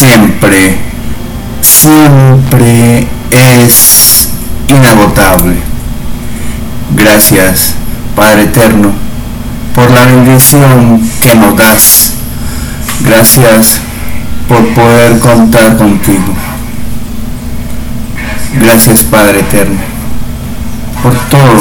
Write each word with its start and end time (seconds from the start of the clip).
siempre, 0.00 0.78
siempre 1.60 3.06
es 3.30 4.28
inagotable. 4.68 5.56
Gracias, 6.96 7.74
Padre 8.16 8.44
Eterno, 8.44 8.92
por 9.74 9.90
la 9.90 10.06
bendición 10.06 11.02
que 11.20 11.34
nos 11.34 11.56
das. 11.56 12.14
Gracias 13.04 13.80
por 14.48 14.66
poder 14.68 15.18
contar 15.18 15.76
contigo. 15.76 16.34
Gracias, 18.54 19.02
Padre 19.04 19.40
Eterno, 19.40 19.80
por 21.02 21.14
todo, 21.28 21.56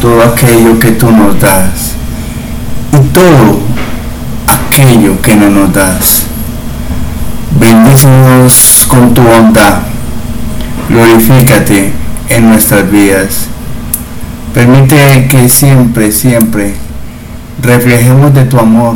todo 0.00 0.22
aquello 0.22 0.78
que 0.78 0.92
tú 0.92 1.10
nos 1.10 1.40
das 1.40 1.94
y 2.92 2.98
todo 3.12 3.60
aquello 4.48 5.20
que 5.22 5.36
no 5.36 5.48
nos 5.48 5.72
das. 5.72 6.26
Bendícenos 7.66 8.86
con 8.88 9.12
tu 9.12 9.22
bondad. 9.22 9.78
Glorifícate 10.88 11.92
en 12.28 12.48
nuestras 12.48 12.88
vidas. 12.88 13.48
Permite 14.54 15.26
que 15.28 15.48
siempre, 15.48 16.12
siempre 16.12 16.76
reflejemos 17.60 18.32
de 18.32 18.44
tu 18.44 18.60
amor, 18.60 18.94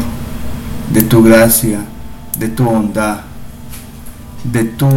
de 0.90 1.02
tu 1.02 1.20
gracia, 1.24 1.80
de 2.38 2.48
tu 2.48 2.62
bondad, 2.62 3.16
de 4.44 4.62
tu 4.62 4.88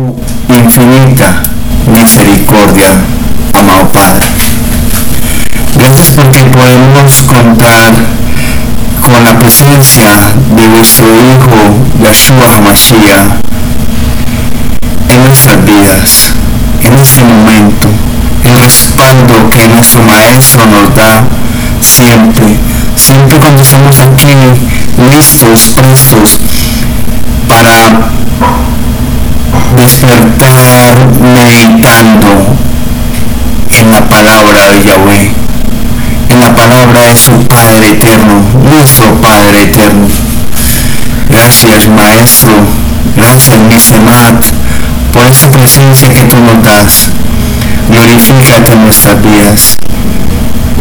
infinita 0.50 1.42
misericordia, 1.88 2.92
amado 3.54 3.92
Padre. 3.92 4.28
Gracias 5.76 6.12
porque 6.16 6.44
podemos 6.44 7.12
contar 7.26 7.96
con 9.02 9.24
la 9.24 9.40
presencia 9.40 10.12
de 10.56 10.70
nuestro 10.70 11.08
Hijo 11.08 12.04
Yahshua 12.04 12.58
HaMashiach 12.58 13.53
en 15.10 15.24
nuestras 15.24 15.64
vidas, 15.66 16.34
en 16.82 16.98
este 16.98 17.24
momento, 17.24 17.88
el 18.44 18.60
respaldo 18.60 19.50
que 19.50 19.68
nuestro 19.68 20.02
Maestro 20.04 20.66
nos 20.68 20.94
da 20.96 21.26
siempre, 21.82 22.58
siempre 22.96 23.38
cuando 23.40 23.62
estamos 23.62 24.00
aquí 24.00 24.34
listos, 24.98 25.74
prestos 25.76 26.40
para 27.48 28.10
despertar 29.76 30.96
meditando 31.20 32.56
en 33.70 33.92
la 33.92 34.08
palabra 34.08 34.68
de 34.70 34.84
Yahweh, 34.84 35.32
en 36.30 36.40
la 36.40 36.56
palabra 36.56 37.08
de 37.08 37.16
su 37.16 37.32
Padre 37.48 37.92
eterno, 37.92 38.44
nuestro 38.70 39.14
Padre 39.16 39.64
eterno. 39.64 40.08
Gracias 41.30 41.88
Maestro, 41.90 42.52
gracias 43.16 43.60
Misemat 43.60 44.53
por 45.14 45.26
esa 45.28 45.50
presencia 45.52 46.10
que 46.10 46.26
tú 46.26 46.36
nos 46.40 46.62
das. 46.64 47.12
Glorifícate 47.90 48.74
en 48.74 48.84
nuestras 48.84 49.22
vidas 49.22 49.78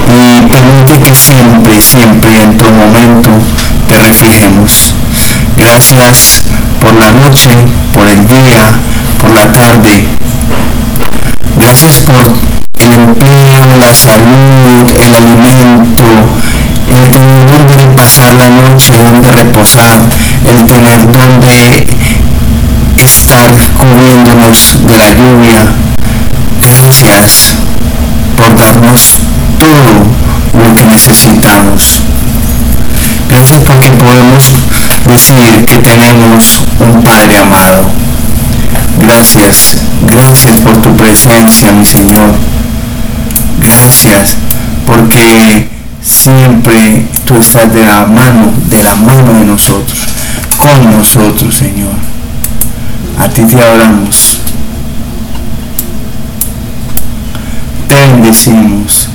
y 0.09 0.41
permite 0.43 1.01
que 1.01 1.15
siempre, 1.15 1.81
siempre 1.81 2.43
en 2.43 2.57
todo 2.57 2.71
momento 2.71 3.31
te 3.89 3.99
reflejemos. 3.99 4.95
Gracias 5.57 6.45
por 6.81 6.95
la 6.95 7.13
noche, 7.13 7.51
por 7.93 8.09
el 8.09 8.27
día, 8.27 8.71
por 9.21 9.31
la 9.31 9.53
tarde. 9.53 10.07
Gracias 11.57 11.97
por 12.07 12.25
el 12.85 12.93
empleo, 12.93 13.67
la 13.79 13.93
salud, 13.93 14.91
el 14.99 15.15
alimento, 15.15 16.05
el 16.89 17.11
tener 17.11 17.67
donde 17.67 17.97
pasar 17.97 18.35
la 18.35 18.49
noche, 18.49 18.93
donde 19.05 19.31
reposar, 19.31 20.01
el 20.45 20.67
tener 20.67 21.13
donde 21.13 21.87
estar 23.05 23.53
cubriéndonos 23.79 24.79
de 24.87 24.97
la 24.97 25.11
lluvia. 25.11 25.67
Gracias 26.61 27.55
por 28.37 28.55
darnos 28.55 29.01
todo 29.59 30.63
lo 30.63 30.75
que 30.77 30.87
necesitamos. 30.87 32.01
Gracias 33.29 33.61
porque 33.65 33.91
podemos 33.91 34.45
decir 35.09 35.65
que 35.65 35.79
tenemos 35.79 36.65
un 36.79 37.03
Padre 37.03 37.39
amado. 37.39 37.83
Gracias, 39.01 39.83
gracias 40.03 40.59
por 40.59 40.81
tu 40.81 40.95
presencia, 40.97 41.73
mi 41.73 41.85
Señor. 41.85 42.35
Gracias 43.59 44.37
porque 44.87 45.69
siempre 46.03 47.07
tú 47.25 47.37
estás 47.37 47.73
de 47.73 47.85
la 47.85 48.05
mano, 48.05 48.53
de 48.67 48.83
la 48.83 48.95
mano 48.95 49.33
de 49.33 49.47
nosotros, 49.47 49.99
con 50.59 50.97
nosotros, 50.97 51.55
Señor. 51.55 52.02
A 53.19 53.29
ti 53.29 53.43
te 53.43 53.63
hablamos. 53.63 54.41
Te 57.89 57.95
bendecimos, 57.95 59.09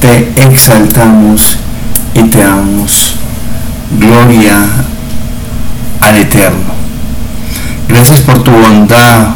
te 0.00 0.32
exaltamos 0.36 1.58
y 2.14 2.22
te 2.22 2.42
amamos. 2.42 3.16
Gloria 3.98 4.66
al 6.00 6.16
Eterno. 6.16 6.74
Gracias 7.88 8.22
por 8.22 8.42
tu 8.42 8.50
bondad, 8.50 9.34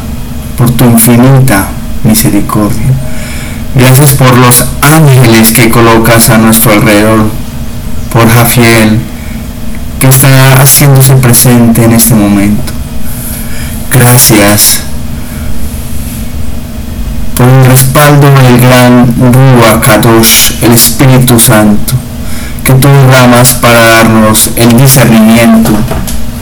por 0.57 0.71
tu 0.71 0.85
infinita 0.85 1.67
misericordia. 2.03 2.93
Gracias 3.75 4.15
por 4.15 4.37
los 4.37 4.65
ángeles 4.81 5.51
que 5.53 5.69
colocas 5.69 6.29
a 6.29 6.37
nuestro 6.37 6.73
alrededor, 6.73 7.29
por 8.11 8.27
Jafiel, 8.27 8.99
que 9.99 10.07
está 10.07 10.61
haciéndose 10.61 11.13
presente 11.15 11.83
en 11.83 11.93
este 11.93 12.15
momento. 12.15 12.78
Gracias 13.91 14.83
por 17.35 17.47
el 17.47 17.65
respaldo 17.65 18.29
del 18.29 18.59
gran 18.59 19.13
Rúa 19.17 19.81
Kadosh, 19.81 20.61
el 20.61 20.73
Espíritu 20.73 21.39
Santo, 21.39 21.95
que 22.63 22.73
tú 22.73 22.87
derramas 22.87 23.55
para 23.55 23.81
darnos 23.81 24.51
el 24.57 24.77
discernimiento, 24.77 25.71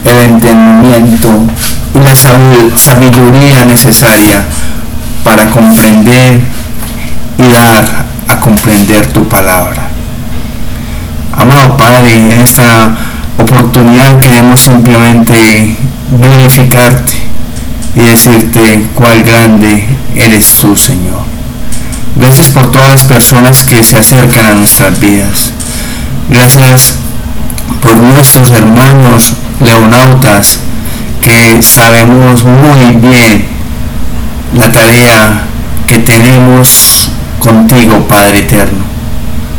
el 0.04 0.18
entendimiento 0.18 1.28
y 1.94 1.98
la 2.00 2.14
sabiduría 2.76 3.64
necesaria 3.64 4.44
para 5.24 5.48
comprender 5.48 6.40
y 7.38 7.42
dar 7.50 8.04
a 8.28 8.40
comprender 8.40 9.06
tu 9.06 9.26
palabra. 9.26 9.88
Amado 11.32 11.76
Padre, 11.78 12.14
en 12.14 12.40
esta 12.40 12.94
oportunidad 13.38 14.20
queremos 14.20 14.60
simplemente 14.60 15.76
glorificarte 16.10 17.17
y 17.98 18.02
decirte 18.02 18.86
cuál 18.94 19.24
grande 19.24 19.88
eres 20.14 20.58
tú, 20.60 20.76
Señor. 20.76 21.22
Gracias 22.14 22.48
por 22.48 22.70
todas 22.70 22.90
las 22.90 23.04
personas 23.04 23.64
que 23.64 23.82
se 23.82 23.98
acercan 23.98 24.46
a 24.46 24.54
nuestras 24.54 24.98
vidas. 25.00 25.50
Gracias 26.30 26.94
por 27.82 27.96
nuestros 27.96 28.50
hermanos 28.50 29.34
leonautas 29.60 30.60
que 31.22 31.60
sabemos 31.62 32.44
muy 32.44 32.96
bien 32.96 33.46
la 34.54 34.70
tarea 34.70 35.42
que 35.86 35.98
tenemos 35.98 37.10
contigo, 37.40 38.06
Padre 38.06 38.40
Eterno. 38.40 38.84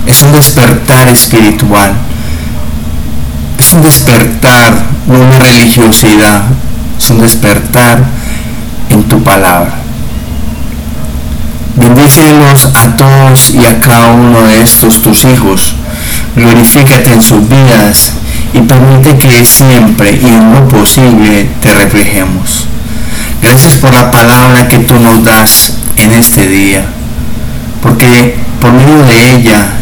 Es 0.06 0.22
un 0.22 0.32
despertar 0.32 1.10
espiritual. 1.10 1.94
Es 3.58 3.74
un 3.74 3.82
despertar, 3.82 4.86
no 5.08 5.20
una 5.20 5.40
religiosidad. 5.40 6.44
Es 6.98 7.10
un 7.10 7.20
despertar 7.20 8.19
en 8.90 9.04
tu 9.04 9.22
palabra. 9.24 9.74
Bendícelos 11.76 12.70
a 12.76 12.96
todos 12.96 13.54
y 13.56 13.66
a 13.66 13.80
cada 13.80 14.12
uno 14.12 14.44
de 14.44 14.62
estos 14.62 15.02
tus 15.02 15.24
hijos. 15.26 15.76
Glorifícate 16.36 17.14
en 17.14 17.22
sus 17.22 17.48
vidas 17.48 18.14
y 18.54 18.60
permite 18.62 19.18
que 19.18 19.46
siempre 19.46 20.20
y 20.22 20.28
en 20.28 20.54
lo 20.54 20.68
posible 20.68 21.50
te 21.62 21.74
reflejemos. 21.74 22.68
Gracias 23.42 23.76
por 23.76 23.94
la 23.94 24.12
palabra 24.12 24.68
que 24.68 24.80
tú 24.80 25.00
nos 25.00 25.24
das 25.24 25.78
en 25.96 26.12
este 26.12 26.48
día, 26.48 26.86
porque 27.82 28.36
por 28.60 28.74
medio 28.74 29.06
de 29.06 29.36
ella 29.36 29.74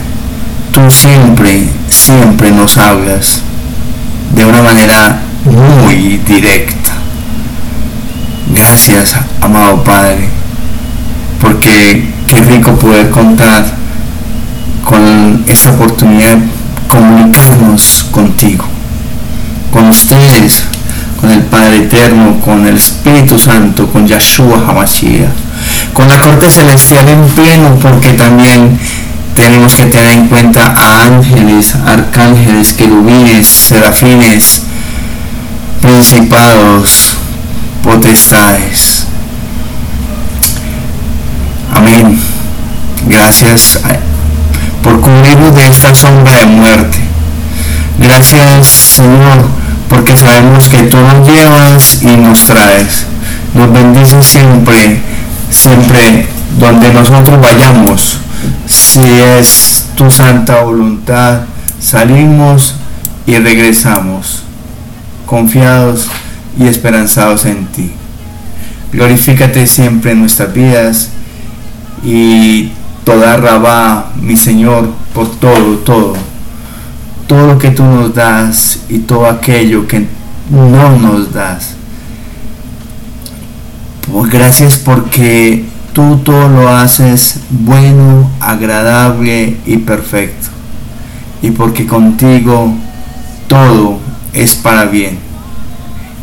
tú 0.71 0.91
siempre, 0.91 1.67
siempre 1.89 2.51
nos 2.51 2.77
hablas 2.77 3.41
de 4.35 4.45
una 4.45 4.61
manera 4.61 5.21
muy 5.45 6.17
directa. 6.27 6.86
Gracias, 8.67 9.15
amado 9.39 9.81
Padre, 9.81 10.27
porque 11.39 12.11
qué 12.27 12.41
rico 12.41 12.75
poder 12.75 13.09
contar 13.09 13.65
con 14.83 15.45
esta 15.47 15.69
oportunidad 15.69 16.35
de 16.35 16.49
comunicarnos 16.89 18.07
contigo, 18.11 18.65
con 19.71 19.87
ustedes, 19.87 20.65
con 21.21 21.31
el 21.31 21.43
Padre 21.43 21.77
Eterno, 21.77 22.41
con 22.41 22.67
el 22.67 22.75
Espíritu 22.75 23.39
Santo, 23.39 23.87
con 23.89 24.05
Yahshua 24.05 24.61
Hamashiach, 24.67 25.29
con 25.93 26.09
la 26.09 26.19
corte 26.19 26.51
celestial 26.51 27.07
en 27.07 27.25
pleno, 27.29 27.73
porque 27.81 28.11
también 28.11 28.77
tenemos 29.33 29.75
que 29.75 29.85
tener 29.85 30.11
en 30.11 30.27
cuenta 30.27 30.73
a 30.75 31.05
ángeles, 31.05 31.73
arcángeles, 31.73 32.73
querubines, 32.73 33.47
serafines, 33.47 34.63
principados, 35.81 37.06
potestades. 37.83 39.05
Amén. 41.73 42.19
Gracias 43.05 43.79
por 44.83 44.99
cubrirnos 45.01 45.55
de 45.55 45.67
esta 45.67 45.93
sombra 45.93 46.39
de 46.39 46.45
muerte. 46.47 46.99
Gracias 47.99 48.67
Señor 48.67 49.45
porque 49.89 50.15
sabemos 50.15 50.67
que 50.69 50.83
tú 50.83 50.97
nos 50.97 51.27
llevas 51.27 52.03
y 52.03 52.17
nos 52.17 52.45
traes. 52.45 53.05
Nos 53.53 53.71
bendices 53.71 54.25
siempre, 54.25 55.01
siempre 55.49 56.27
donde 56.59 56.93
nosotros 56.93 57.39
vayamos. 57.41 58.19
Si 58.65 59.01
es 59.39 59.85
tu 59.95 60.11
santa 60.11 60.61
voluntad, 60.61 61.41
salimos 61.79 62.75
y 63.25 63.37
regresamos, 63.37 64.43
confiados 65.25 66.07
y 66.59 66.67
esperanzados 66.67 67.45
en 67.45 67.65
ti. 67.67 67.91
Glorifícate 68.91 69.67
siempre 69.67 70.11
en 70.11 70.21
nuestras 70.21 70.53
vidas 70.53 71.09
y 72.03 72.71
toda 73.03 73.37
rabá, 73.37 74.11
mi 74.21 74.37
Señor, 74.37 74.89
por 75.13 75.29
todo, 75.39 75.77
todo, 75.79 76.13
todo 77.27 77.47
lo 77.47 77.57
que 77.57 77.71
tú 77.71 77.83
nos 77.83 78.13
das 78.13 78.79
y 78.89 78.99
todo 78.99 79.27
aquello 79.27 79.87
que 79.87 80.07
no 80.49 80.97
nos 80.97 81.33
das. 81.33 81.75
Pues 84.11 84.31
gracias 84.31 84.77
porque 84.77 85.65
tú 85.93 86.17
todo 86.23 86.47
lo 86.47 86.69
haces 86.69 87.41
bueno, 87.49 88.29
agradable 88.39 89.57
y 89.65 89.77
perfecto. 89.77 90.47
Y 91.41 91.51
porque 91.51 91.85
contigo 91.85 92.73
todo 93.47 93.99
es 94.33 94.55
para 94.55 94.85
bien. 94.85 95.26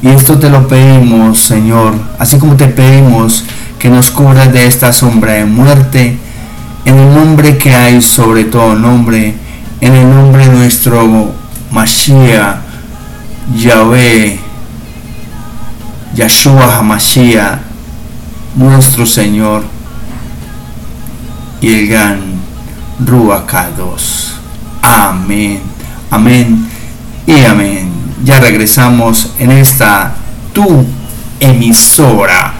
Y 0.05 0.09
esto 0.09 0.39
te 0.39 0.51
lo 0.51 0.69
pedimos, 0.69 1.41
Señor, 1.41 1.95
así 2.19 2.39
como 2.39 2.57
te 2.57 2.67
pedimos 2.67 3.43
que 3.79 3.89
nos 3.89 4.11
cubras 4.11 4.53
de 4.53 4.67
esta 4.67 4.93
sombra 4.93 5.33
de 5.33 5.47
muerte, 5.47 6.19
en 6.85 6.99
el 6.99 7.15
nombre 7.15 7.57
que 7.57 7.75
hay 7.75 8.03
sobre 8.03 8.45
todo 8.45 8.75
nombre, 8.75 9.35
en 9.81 9.95
el 9.95 10.11
nombre 10.11 10.47
nuestro 10.49 11.33
Mashiach, 11.71 12.59
Yahvé, 13.57 14.39
Yahshua 16.15 16.81
HaMashiach, 16.81 17.61
nuestro 18.57 19.07
Señor, 19.07 19.65
y 21.63 21.73
el 21.73 21.87
gran 21.89 22.21
Ruacados. 23.01 24.35
Amén, 24.83 25.63
amén 26.11 26.69
y 27.27 27.43
amén. 27.47 27.94
Ya 28.25 28.41
regresamos 28.41 29.33
en 29.39 29.51
esta 29.51 30.15
tu 30.55 30.87
emisora 31.41 32.55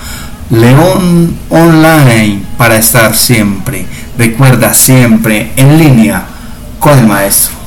León 0.51 1.35
Online 1.49 2.43
para 2.59 2.77
estar 2.77 3.17
siempre. 3.17 3.87
Recuerda 4.19 4.75
siempre 4.75 5.53
en 5.57 5.79
línea 5.79 6.23
con 6.79 6.99
el 6.99 7.07
maestro. 7.07 7.64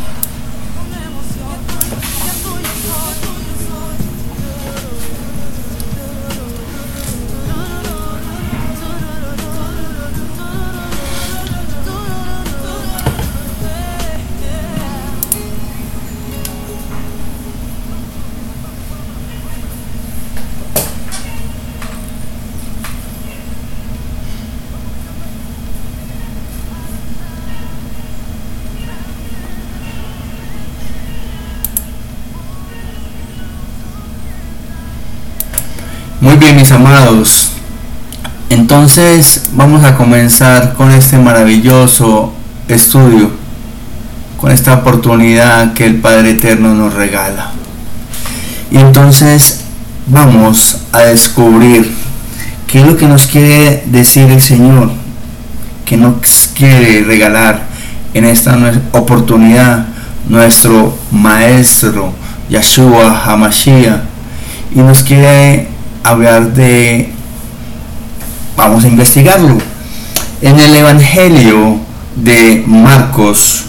Amados. 36.72 37.52
Entonces 38.50 39.50
vamos 39.54 39.84
a 39.84 39.96
comenzar 39.96 40.74
con 40.74 40.92
este 40.92 41.18
maravilloso 41.18 42.34
estudio, 42.68 43.32
con 44.40 44.52
esta 44.52 44.76
oportunidad 44.76 45.74
que 45.74 45.86
el 45.86 45.96
Padre 45.98 46.32
Eterno 46.32 46.74
nos 46.74 46.94
regala. 46.94 47.52
Y 48.72 48.78
entonces 48.78 49.62
vamos 50.08 50.80
a 50.92 51.00
descubrir 51.02 51.94
qué 52.68 52.82
es 52.82 52.86
lo 52.86 52.98
que 52.98 53.08
nos 53.08 53.28
quiere 53.28 53.84
decir 53.88 54.30
el 54.32 54.42
Señor, 54.42 54.92
que 55.86 55.98
nos 55.98 56.50
quiere 56.54 57.04
regalar 57.04 57.68
en 58.14 58.26
esta 58.26 58.58
oportunidad 58.94 59.88
nuestro 60.28 60.98
Maestro 61.12 62.14
Yahshua 62.50 63.24
Hamashiach 63.26 64.02
y 64.74 64.80
nos 64.80 65.04
quiere 65.04 65.77
hablar 66.10 66.54
de, 66.54 67.12
vamos 68.56 68.84
a 68.84 68.88
investigarlo, 68.88 69.58
en 70.42 70.60
el 70.60 70.76
Evangelio 70.76 71.80
de 72.16 72.64
Marcos, 72.66 73.66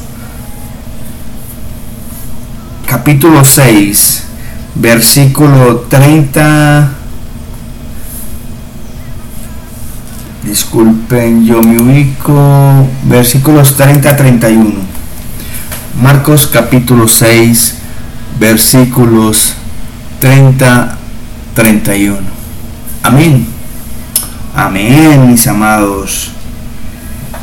capítulo 2.86 3.44
6, 3.44 4.24
versículo 4.74 5.86
30. 5.88 6.92
Disculpen, 10.44 11.44
yo 11.44 11.60
me 11.60 11.78
ubico. 11.78 12.86
Versículos 13.04 13.76
30 13.76 14.08
a 14.08 14.16
31. 14.16 14.72
Marcos 16.00 16.46
capítulo 16.46 17.06
6, 17.08 17.74
versículos 18.38 19.54
30 20.20 20.97
31. 21.58 22.16
Amén. 23.02 23.44
Amén, 24.54 25.28
mis 25.28 25.44
amados. 25.48 26.30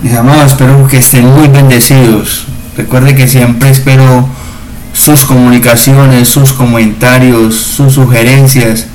Mis 0.02 0.14
amados, 0.14 0.54
espero 0.54 0.88
que 0.88 1.00
estén 1.00 1.26
muy 1.26 1.50
bendecidos. 1.50 2.46
Recuerde 2.78 3.14
que 3.14 3.28
siempre 3.28 3.72
espero 3.72 4.26
sus 4.94 5.26
comunicaciones, 5.26 6.30
sus 6.30 6.54
comentarios, 6.54 7.56
sus 7.56 7.96
sugerencias 7.96 8.88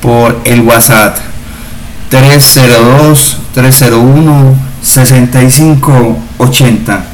por 0.00 0.40
el 0.44 0.60
WhatsApp 0.60 1.16
302 2.10 3.38
301 3.54 4.54
6580 4.80 7.04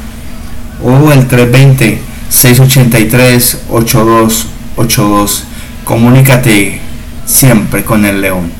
o 0.83 1.11
el 1.11 1.27
320 1.27 1.99
683 2.29 3.57
8282. 3.71 5.45
Comunícate 5.83 6.88
siempre 7.29 7.85
con 7.85 8.03
el 8.05 8.21
león. 8.21 8.51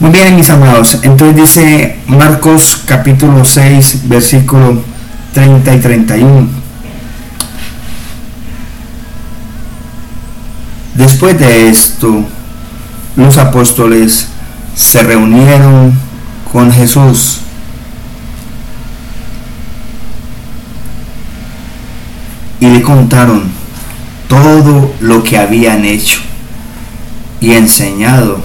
Muy 0.00 0.10
bien, 0.10 0.36
mis 0.36 0.50
amados. 0.50 0.98
Entonces 1.02 1.36
dice 1.36 1.98
Marcos 2.08 2.82
capítulo 2.84 3.44
6, 3.44 4.08
versículo 4.08 4.82
30 5.32 5.74
y 5.74 5.80
31. 5.80 6.48
Después 10.94 11.38
de 11.38 11.70
esto, 11.70 12.24
los 13.16 13.38
apóstoles 13.38 14.28
se 14.74 15.02
reunieron 15.02 15.96
con 16.52 16.72
Jesús. 16.72 17.40
Y 22.60 22.66
le 22.66 22.82
contaron 22.82 23.44
todo 24.28 24.94
lo 25.00 25.22
que 25.22 25.38
habían 25.38 25.84
hecho 25.84 26.20
y 27.44 27.52
enseñado. 27.52 28.38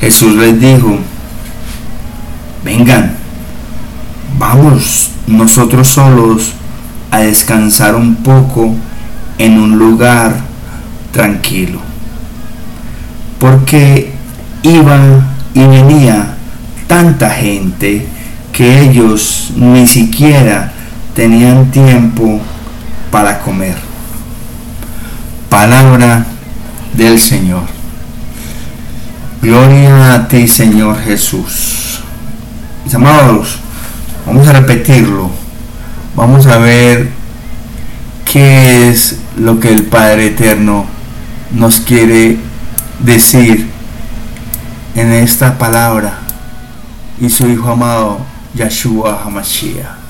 Jesús 0.00 0.34
les 0.34 0.60
dijo, 0.60 0.98
vengan, 2.64 3.14
vamos 4.36 5.10
nosotros 5.28 5.86
solos 5.86 6.54
a 7.12 7.20
descansar 7.20 7.94
un 7.94 8.16
poco 8.16 8.74
en 9.38 9.58
un 9.58 9.78
lugar 9.78 10.34
tranquilo. 11.12 11.78
Porque 13.38 14.12
iba 14.64 15.24
y 15.54 15.64
venía 15.64 16.34
tanta 16.88 17.30
gente 17.30 18.08
que 18.52 18.80
ellos 18.80 19.52
ni 19.54 19.86
siquiera 19.86 20.72
tenían 21.14 21.70
tiempo 21.70 22.40
para 23.12 23.38
comer. 23.38 23.76
Palabra 25.48 26.26
del 26.92 27.18
Señor. 27.18 27.62
Gloria 29.40 30.14
a 30.14 30.28
ti, 30.28 30.46
Señor 30.46 31.00
Jesús. 31.00 32.00
Mis 32.84 32.94
amados, 32.94 33.58
vamos 34.26 34.46
a 34.46 34.52
repetirlo. 34.52 35.30
Vamos 36.14 36.46
a 36.46 36.58
ver 36.58 37.10
qué 38.30 38.88
es 38.88 39.18
lo 39.36 39.58
que 39.58 39.72
el 39.72 39.84
Padre 39.84 40.26
Eterno 40.26 40.86
nos 41.52 41.80
quiere 41.80 42.38
decir 43.00 43.68
en 44.94 45.12
esta 45.12 45.58
palabra 45.58 46.18
y 47.20 47.28
su 47.30 47.48
Hijo 47.48 47.70
amado 47.70 48.18
Yahshua 48.54 49.22
HaMashiach. 49.24 50.02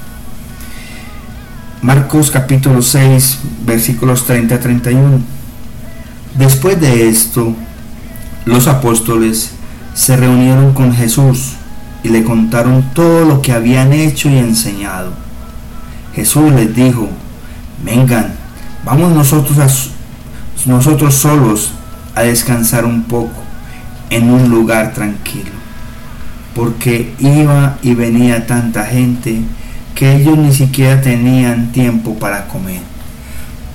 Marcos 1.83 2.31
capítulo 2.31 2.81
6 2.81 3.39
versículos 3.67 4.25
30 4.25 4.55
a 4.55 4.61
31. 4.61 5.42
Después 6.35 6.81
de 6.81 7.09
esto, 7.09 7.55
los 8.47 8.67
apóstoles 8.67 9.53
se 9.95 10.17
reunieron 10.17 10.73
con 10.73 10.95
Jesús 10.95 11.53
y 12.03 12.09
le 12.09 12.25
contaron 12.25 12.91
todo 12.95 13.25
lo 13.27 13.43
que 13.43 13.53
habían 13.53 13.93
hecho 13.93 14.31
y 14.31 14.39
enseñado. 14.39 15.13
Jesús 16.15 16.51
les 16.53 16.75
dijo, 16.75 17.09
vengan, 17.85 18.33
vamos 18.85 19.13
nosotros, 19.13 19.59
a, 19.59 20.71
nosotros 20.71 21.15
solos 21.15 21.73
a 22.15 22.23
descansar 22.23 22.87
un 22.87 23.05
poco 23.05 23.43
en 24.11 24.31
un 24.31 24.51
lugar 24.51 24.93
tranquilo, 24.93 25.51
porque 26.55 27.15
iba 27.19 27.79
y 27.83 27.95
venía 27.95 28.47
tanta 28.47 28.85
gente 28.85 29.43
que 29.95 30.17
ellos 30.17 30.39
ni 30.39 30.53
siquiera 30.53 31.01
tenían 31.01 31.73
tiempo 31.73 32.15
para 32.15 32.49
comer. 32.49 32.81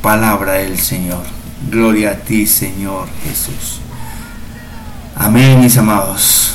Palabra 0.01 0.53
del 0.53 0.79
Señor. 0.79 1.36
Gloria 1.69 2.11
a 2.11 2.15
ti, 2.15 2.45
Señor 2.45 3.07
Jesús. 3.23 3.81
Amén, 5.15 5.59
mis 5.59 5.77
amados. 5.77 6.53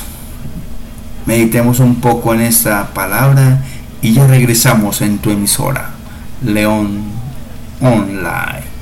Meditemos 1.25 1.79
un 1.79 1.95
poco 1.95 2.33
en 2.33 2.41
esta 2.41 2.93
palabra 2.93 3.59
y 4.01 4.13
ya 4.13 4.27
regresamos 4.27 5.01
en 5.01 5.19
tu 5.19 5.29
emisora, 5.29 5.91
León 6.43 7.03
Online. 7.81 8.72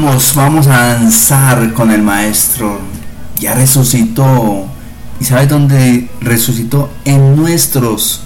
Vamos, 0.00 0.32
vamos 0.36 0.68
a 0.68 0.94
danzar 0.94 1.72
con 1.72 1.90
el 1.90 2.02
maestro. 2.02 2.78
Ya 3.40 3.54
resucitó. 3.54 4.68
¿Y 5.18 5.24
sabes 5.24 5.48
dónde 5.48 6.08
resucitó? 6.20 6.88
En 7.04 7.34
nuestros, 7.34 8.20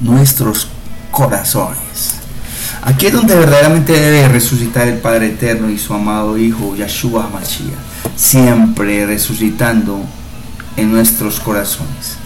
nuestros 0.00 0.66
corazones. 1.12 2.16
Aquí 2.82 3.06
es 3.06 3.12
donde 3.12 3.36
verdaderamente 3.36 3.92
debe 3.92 4.26
resucitar 4.30 4.88
el 4.88 4.98
Padre 4.98 5.28
Eterno 5.28 5.70
y 5.70 5.78
su 5.78 5.94
amado 5.94 6.36
Hijo, 6.36 6.74
Yahshua 6.74 7.30
Mashiach. 7.32 7.70
Siempre 8.16 9.06
resucitando 9.06 10.00
en 10.76 10.90
nuestros 10.90 11.38
corazones. 11.38 12.16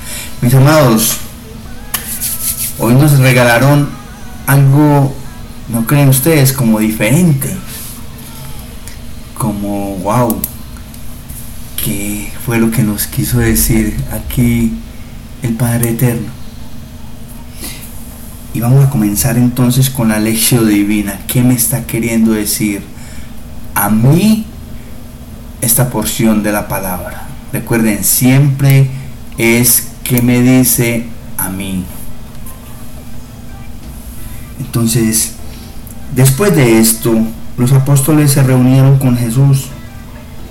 Mis 0.41 0.55
amados, 0.55 1.19
hoy 2.79 2.95
nos 2.95 3.19
regalaron 3.19 3.91
algo, 4.47 5.15
¿no 5.69 5.87
creen 5.87 6.09
ustedes? 6.09 6.55
Como 6.55 6.79
diferente 6.79 7.55
wow, 10.03 10.41
¿qué 11.83 12.31
fue 12.45 12.59
lo 12.59 12.71
que 12.71 12.83
nos 12.83 13.07
quiso 13.07 13.38
decir 13.38 13.97
aquí 14.12 14.73
el 15.43 15.55
Padre 15.55 15.91
Eterno? 15.91 16.29
Y 18.55 18.61
vamos 18.61 18.87
a 18.87 18.91
comenzar 18.91 19.37
entonces 19.37 19.91
con 19.91 20.09
la 20.09 20.19
lección 20.19 20.67
divina. 20.69 21.21
¿Qué 21.26 21.43
me 21.43 21.55
está 21.55 21.85
queriendo 21.85 22.33
decir 22.33 22.83
a 23.75 23.91
mí 23.91 24.47
esta 25.61 25.91
porción 25.91 26.43
de 26.43 26.53
la 26.53 26.67
palabra? 26.67 27.29
Recuerden, 27.53 28.03
siempre 28.03 28.88
es 29.37 29.88
que 30.05 30.23
me 30.23 30.41
dice 30.41 31.07
a 31.37 31.50
mí. 31.50 31.85
Entonces, 34.59 35.33
después 36.15 36.57
de 36.57 36.79
esto, 36.79 37.15
los 37.59 37.73
apóstoles 37.73 38.33
se 38.33 38.43
reunieron 38.43 38.99
con 38.99 39.17
Jesús 39.17 39.67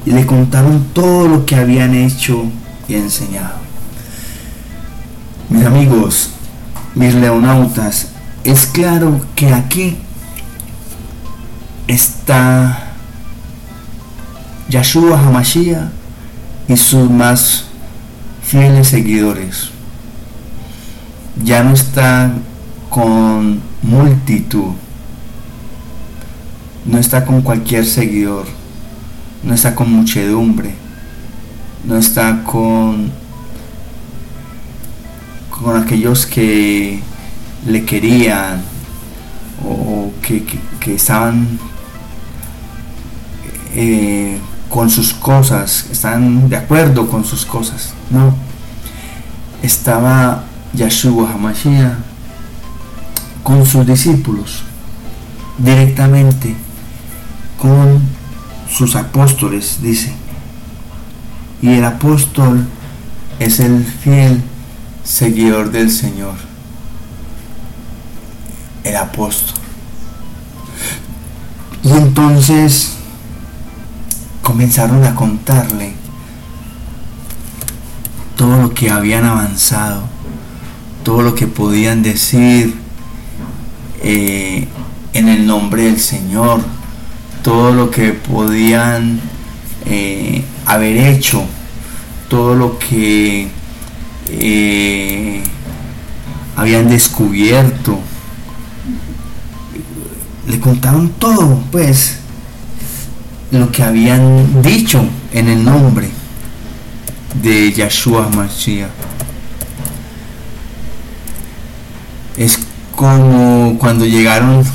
y 0.05 0.11
le 0.11 0.25
contaron 0.25 0.87
todo 0.93 1.27
lo 1.27 1.45
que 1.45 1.55
habían 1.55 1.93
hecho 1.95 2.43
y 2.87 2.95
enseñado. 2.95 3.55
Mis 5.49 5.65
amigos, 5.65 6.29
mis 6.93 7.13
leonautas, 7.15 8.09
es 8.43 8.65
claro 8.67 9.19
que 9.35 9.53
aquí 9.53 9.97
está 11.87 12.93
Yahshua 14.69 15.19
Hamashiach 15.19 15.89
y 16.67 16.77
sus 16.77 17.09
más 17.09 17.65
fieles 18.43 18.87
seguidores. 18.87 19.69
Ya 21.43 21.63
no 21.63 21.73
está 21.73 22.31
con 22.89 23.61
multitud 23.81 24.73
no 26.85 26.99
está 26.99 27.25
con 27.25 27.41
cualquier 27.41 27.85
seguidor, 27.85 28.45
no 29.45 29.53
está 29.53 29.75
con 29.75 29.91
muchedumbre, 29.91 30.73
no 31.85 31.97
está 31.97 32.43
con, 32.43 33.11
con 35.49 35.77
aquellos 35.77 36.25
que 36.25 36.99
le 37.67 37.85
querían 37.85 38.61
o 39.63 40.11
que, 40.21 40.43
estaban 40.93 41.59
eh, 43.75 44.39
con 44.69 44.89
sus 44.89 45.13
cosas, 45.13 45.87
están 45.91 46.49
de 46.49 46.57
acuerdo 46.57 47.07
con 47.07 47.23
sus 47.23 47.45
cosas. 47.45 47.93
No, 48.09 48.35
estaba 49.61 50.43
Yahshua 50.73 51.33
Hamashiach 51.33 51.93
con 53.43 53.63
sus 53.63 53.85
discípulos 53.85 54.63
directamente 55.57 56.55
con 57.61 58.14
sus 58.75 58.95
apóstoles, 58.97 59.79
dice. 59.81 60.13
Y 61.61 61.69
el 61.69 61.85
apóstol 61.85 62.67
es 63.39 63.61
el 63.61 63.85
fiel 63.85 64.41
seguidor 65.03 65.71
del 65.71 65.89
Señor. 65.89 66.35
El 68.83 68.97
apóstol. 68.97 69.55
Y 71.83 71.91
entonces 71.91 72.95
comenzaron 74.41 75.05
a 75.05 75.15
contarle 75.15 75.93
todo 78.35 78.61
lo 78.61 78.73
que 78.73 78.89
habían 78.89 79.23
avanzado, 79.23 80.03
todo 81.03 81.21
lo 81.21 81.33
que 81.33 81.47
podían 81.47 82.03
decir 82.03 82.75
eh, 84.03 84.67
en 85.13 85.29
el 85.29 85.47
nombre 85.47 85.83
del 85.83 85.99
Señor, 85.99 86.59
todo 87.45 87.71
lo 87.71 87.91
que 87.91 88.11
podían 88.11 89.21
eh, 89.85 90.43
haber 90.65 90.97
hecho, 90.97 91.45
todo 92.27 92.55
lo 92.55 92.79
que 92.79 93.47
eh, 94.29 95.43
habían 96.55 96.89
descubierto. 96.89 97.99
Le 100.47 100.59
contaron 100.59 101.09
todo, 101.19 101.61
pues, 101.71 102.17
lo 103.51 103.71
que 103.71 103.83
habían 103.83 104.63
dicho 104.63 105.05
en 105.31 105.47
el 105.47 105.63
nombre 105.63 106.09
de 107.43 107.71
Yahshua 107.71 108.27
Mashiach. 108.29 108.89
Es 112.37 112.57
como 112.95 113.77
cuando 113.77 114.07
llegaron 114.07 114.65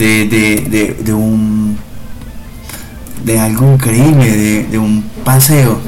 de, 0.00 1.14
un 1.14 1.76
de 3.24 3.38
algo 3.38 3.74
increíble, 3.74 4.66
de, 4.70 4.78
un 4.78 5.02
paseo, 5.24 5.78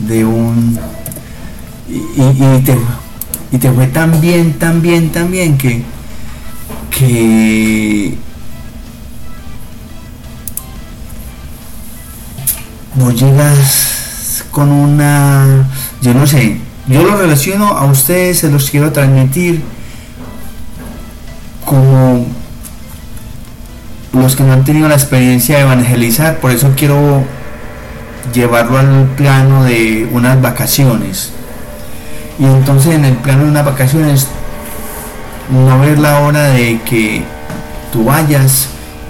de 0.00 0.24
un... 0.24 0.78
Y, 1.88 2.62
te, 2.62 2.78
y 3.50 3.58
te 3.58 3.70
fue 3.70 3.86
tan 3.88 4.20
bien, 4.20 4.54
tan 4.54 4.80
bien, 4.80 5.10
tan 5.10 5.30
bien 5.30 5.58
que, 5.58 5.82
que 6.90 8.16
vos 12.94 13.14
llegas 13.14 14.44
con 14.50 14.70
una, 14.70 15.68
yo 16.00 16.14
no 16.14 16.26
sé, 16.26 16.58
yo 16.88 17.02
lo 17.02 17.16
relaciono 17.16 17.68
a 17.68 17.84
ustedes, 17.84 18.38
se 18.38 18.50
los 18.50 18.70
quiero 18.70 18.90
transmitir 18.90 19.62
como 21.72 22.26
los 24.12 24.36
que 24.36 24.42
no 24.42 24.52
han 24.52 24.62
tenido 24.62 24.88
la 24.88 24.94
experiencia 24.94 25.56
de 25.56 25.62
evangelizar, 25.62 26.36
por 26.36 26.50
eso 26.50 26.70
quiero 26.76 27.24
llevarlo 28.34 28.76
al 28.76 29.06
plano 29.16 29.64
de 29.64 30.06
unas 30.12 30.38
vacaciones. 30.42 31.32
Y 32.38 32.44
entonces 32.44 32.94
en 32.94 33.06
el 33.06 33.14
plano 33.14 33.44
de 33.44 33.48
unas 33.48 33.64
vacaciones, 33.64 34.28
no 35.50 35.80
ver 35.80 35.98
la 35.98 36.20
hora 36.20 36.48
de 36.48 36.78
que 36.82 37.24
tú 37.90 38.04
vayas, 38.04 38.68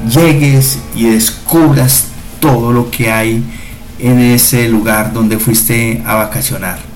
llegues 0.09 0.79
y 0.95 1.11
descubras 1.11 2.05
todo 2.39 2.73
lo 2.73 2.93
que 2.93 3.11
hay 3.11 3.43
en 3.99 4.21
ese 4.21 4.69
lugar 4.69 5.13
donde 5.13 5.41
fuiste 5.41 6.01
a 6.07 6.15
vacacionar. 6.15 6.92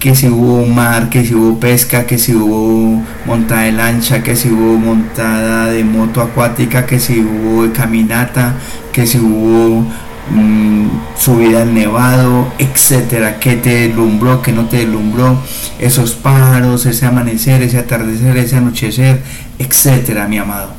Que 0.00 0.14
si 0.14 0.28
hubo 0.28 0.66
mar, 0.66 1.10
que 1.10 1.24
si 1.26 1.34
hubo 1.34 1.60
pesca, 1.60 2.06
que 2.06 2.16
si 2.18 2.34
hubo 2.34 3.04
montada 3.26 3.62
de 3.62 3.72
lancha, 3.72 4.22
que 4.22 4.34
si 4.34 4.48
hubo 4.50 4.78
montada 4.78 5.66
de 5.66 5.84
moto 5.84 6.22
acuática, 6.22 6.86
que 6.86 6.98
si 6.98 7.20
hubo 7.20 7.70
caminata, 7.72 8.54
que 8.92 9.06
si 9.06 9.18
hubo 9.18 9.84
mm, 10.30 10.88
subida 11.18 11.62
al 11.62 11.74
nevado, 11.74 12.50
etcétera, 12.58 13.38
que 13.38 13.56
te 13.56 13.88
deslumbró, 13.88 14.40
que 14.40 14.52
no 14.52 14.64
te 14.64 14.78
deslumbró, 14.78 15.38
esos 15.78 16.12
pájaros, 16.12 16.86
ese 16.86 17.04
amanecer, 17.04 17.62
ese 17.62 17.78
atardecer, 17.78 18.38
ese 18.38 18.56
anochecer, 18.56 19.22
etcétera, 19.58 20.26
mi 20.26 20.38
amado. 20.38 20.70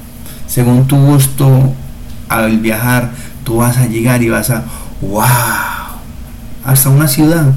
Según 0.48 0.88
tu 0.88 0.98
gusto 0.98 1.74
al 2.28 2.58
viajar, 2.58 3.12
tú 3.44 3.58
vas 3.58 3.78
a 3.78 3.86
llegar 3.86 4.24
y 4.24 4.30
vas 4.30 4.50
a, 4.50 4.64
wow, 5.02 5.22
hasta 6.64 6.90
una 6.90 7.08
ciudad, 7.08 7.54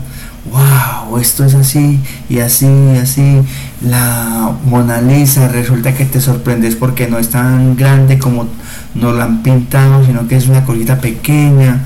wow, 0.50 1.18
esto 1.18 1.44
es 1.44 1.54
así 1.54 2.00
y 2.28 2.38
así 2.38 2.66
y 2.66 2.98
así. 2.98 3.42
La 3.80 4.52
Mona 4.66 5.00
Lisa 5.00 5.48
resulta 5.48 5.94
que 5.94 6.04
te 6.04 6.20
sorprendes 6.20 6.76
porque 6.76 7.08
no 7.08 7.18
es 7.18 7.30
tan 7.30 7.76
grande 7.76 8.18
como 8.18 8.48
nos 8.94 9.16
la 9.16 9.24
han 9.24 9.42
pintado, 9.42 10.04
sino 10.04 10.26
que 10.28 10.36
es 10.36 10.46
una 10.46 10.64
cosita 10.64 11.00
pequeña, 11.00 11.84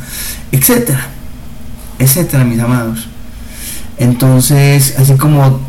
etcétera, 0.53 1.07
etcétera, 1.99 2.45
mis 2.45 2.61
amados. 2.61 3.09
Entonces, 3.99 4.95
así 4.99 5.15
como 5.15 5.61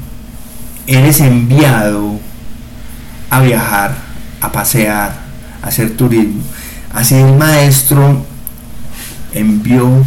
eres 0.88 1.20
enviado 1.20 2.20
a 3.30 3.42
viajar, 3.42 3.96
a 4.42 4.52
pasear, 4.52 5.14
a 5.62 5.68
hacer 5.68 5.96
turismo, 5.96 6.42
Así 6.94 7.16
el 7.16 7.38
maestro 7.38 8.26
envió, 9.32 10.04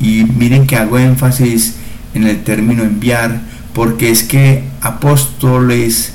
y 0.00 0.24
miren 0.24 0.66
que 0.66 0.76
hago 0.76 0.98
énfasis 0.98 1.76
en 2.14 2.26
el 2.26 2.42
término 2.44 2.82
enviar, 2.82 3.40
porque 3.72 4.10
es 4.10 4.22
que 4.22 4.64
apóstoles 4.80 6.12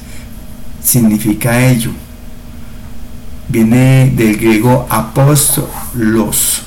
significa 0.83 1.67
ello. 1.67 1.91
Viene 3.47 4.11
del 4.15 4.37
griego 4.37 4.87
apóstolos, 4.89 6.61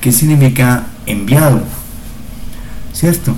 que 0.00 0.12
significa 0.12 0.86
enviado. 1.06 1.62
¿Cierto? 2.92 3.34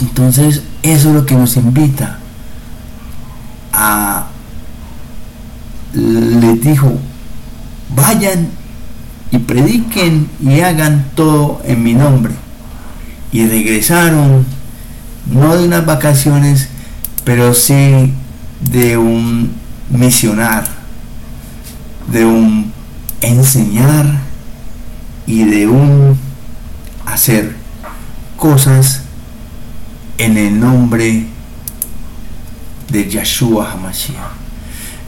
Entonces, 0.00 0.62
eso 0.82 1.08
es 1.08 1.14
lo 1.14 1.24
que 1.24 1.36
nos 1.36 1.56
invita 1.56 2.18
a, 3.72 4.26
les 5.92 6.60
dijo, 6.60 6.92
vayan 7.94 8.48
y 9.34 9.38
prediquen 9.38 10.28
y 10.40 10.60
hagan 10.60 11.06
todo 11.16 11.60
en 11.64 11.82
mi 11.82 11.94
nombre. 11.94 12.32
Y 13.32 13.46
regresaron, 13.46 14.46
no 15.26 15.56
de 15.56 15.66
unas 15.66 15.84
vacaciones, 15.84 16.68
pero 17.24 17.52
sí 17.52 18.14
de 18.60 18.96
un 18.96 19.52
misionar, 19.90 20.64
de 22.12 22.24
un 22.24 22.72
enseñar 23.20 24.06
y 25.26 25.42
de 25.42 25.66
un 25.66 26.16
hacer 27.04 27.56
cosas 28.36 29.02
en 30.16 30.36
el 30.36 30.60
nombre 30.60 31.26
de 32.88 33.10
Yahshua 33.10 33.72
HaMashiach. 33.72 34.14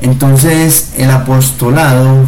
Entonces 0.02 0.94
el 0.96 1.12
apostolado 1.12 2.26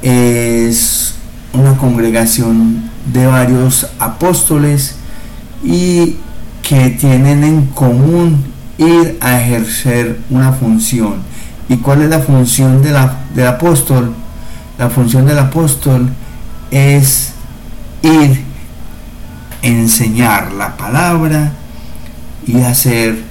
es 0.00 1.14
una 1.54 1.76
congregación 1.76 2.90
de 3.12 3.26
varios 3.26 3.88
apóstoles 3.98 4.96
y 5.62 6.16
que 6.62 6.90
tienen 6.90 7.44
en 7.44 7.66
común 7.66 8.44
ir 8.78 9.18
a 9.20 9.40
ejercer 9.40 10.18
una 10.30 10.52
función. 10.52 11.16
¿Y 11.68 11.76
cuál 11.76 12.02
es 12.02 12.10
la 12.10 12.20
función 12.20 12.82
de 12.82 12.90
la, 12.90 13.18
del 13.34 13.46
apóstol? 13.46 14.12
La 14.78 14.90
función 14.90 15.26
del 15.26 15.38
apóstol 15.38 16.08
es 16.70 17.32
ir, 18.02 18.42
enseñar 19.62 20.52
la 20.52 20.76
palabra 20.76 21.52
y 22.46 22.60
hacer 22.60 23.22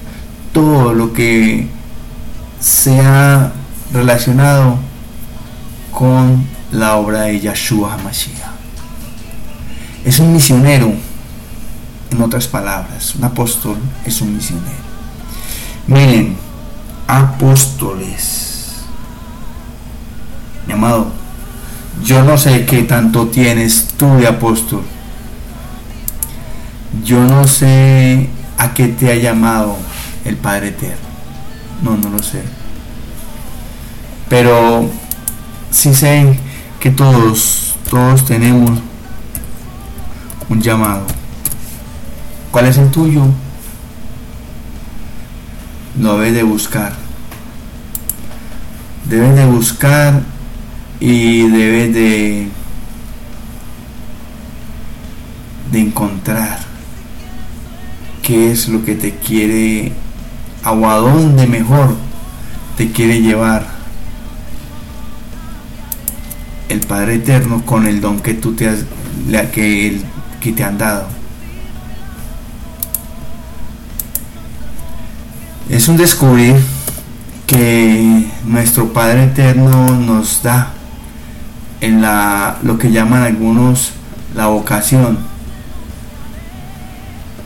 todo 0.51 0.93
lo 0.93 1.13
que 1.13 1.67
sea 2.59 3.51
relacionado 3.91 4.77
con 5.91 6.45
la 6.73 6.95
obra 6.95 7.23
de 7.23 7.39
Yahshua 7.39 7.93
HaMashiach. 7.93 8.51
Es 10.03 10.19
un 10.19 10.33
misionero, 10.33 10.91
en 12.12 12.21
otras 12.21 12.47
palabras, 12.47 13.15
un 13.15 13.23
apóstol 13.23 13.77
es 14.05 14.19
un 14.21 14.36
misionero. 14.36 14.83
Miren, 15.88 16.36
apóstoles. 17.07 18.83
Mi 20.67 20.73
amado, 20.73 21.07
yo 22.03 22.23
no 22.23 22.38
sé 22.38 22.65
qué 22.65 22.83
tanto 22.83 23.27
tienes 23.27 23.89
tú 23.95 24.15
de 24.17 24.27
apóstol. 24.27 24.81
Yo 27.03 27.23
no 27.23 27.47
sé 27.47 28.29
a 28.57 28.73
qué 28.73 28.88
te 28.88 29.12
ha 29.12 29.15
llamado 29.15 29.77
el 30.25 30.38
Padre 30.38 30.69
Eterno. 30.69 31.13
No, 31.81 31.97
no 31.97 32.09
lo 32.09 32.23
sé. 32.23 32.41
Pero 34.29 34.89
sí 35.69 35.93
sé 35.93 36.39
que 36.83 36.91
todos, 36.91 37.75
todos 37.89 38.25
tenemos 38.25 38.77
un 40.49 40.61
llamado. 40.61 41.05
¿Cuál 42.51 42.65
es 42.65 42.77
el 42.77 42.91
tuyo? 42.91 43.23
Lo 45.97 46.17
debes 46.17 46.33
de 46.33 46.43
buscar. 46.43 46.91
Debes 49.05 49.33
de 49.33 49.45
buscar 49.45 50.23
y 50.99 51.47
debes 51.47 51.93
de, 51.93 52.49
de 55.71 55.79
encontrar 55.79 56.59
qué 58.21 58.51
es 58.51 58.67
lo 58.67 58.83
que 58.83 58.95
te 58.95 59.15
quiere 59.15 59.93
a 60.65 60.73
dónde 60.73 61.47
mejor 61.47 61.95
te 62.75 62.91
quiere 62.91 63.21
llevar 63.21 63.72
el 66.69 66.80
Padre 66.82 67.15
Eterno 67.15 67.65
con 67.65 67.86
el 67.86 68.02
don 68.02 68.19
que 68.19 68.34
tú 68.34 68.54
te 68.54 68.69
has, 68.69 68.80
que, 69.52 70.02
que 70.41 70.52
te 70.52 70.63
han 70.63 70.78
dado. 70.78 71.08
Es 75.69 75.88
un 75.88 75.97
descubrir 75.97 76.56
que 77.47 78.28
nuestro 78.45 78.93
Padre 78.93 79.26
Eterno 79.26 79.95
nos 79.95 80.43
da 80.43 80.73
en 81.82 82.02
la, 82.02 82.58
lo 82.63 82.78
que 82.78 82.91
llaman 82.91 83.23
algunos 83.23 83.91
la 84.36 84.47
vocación, 84.47 85.17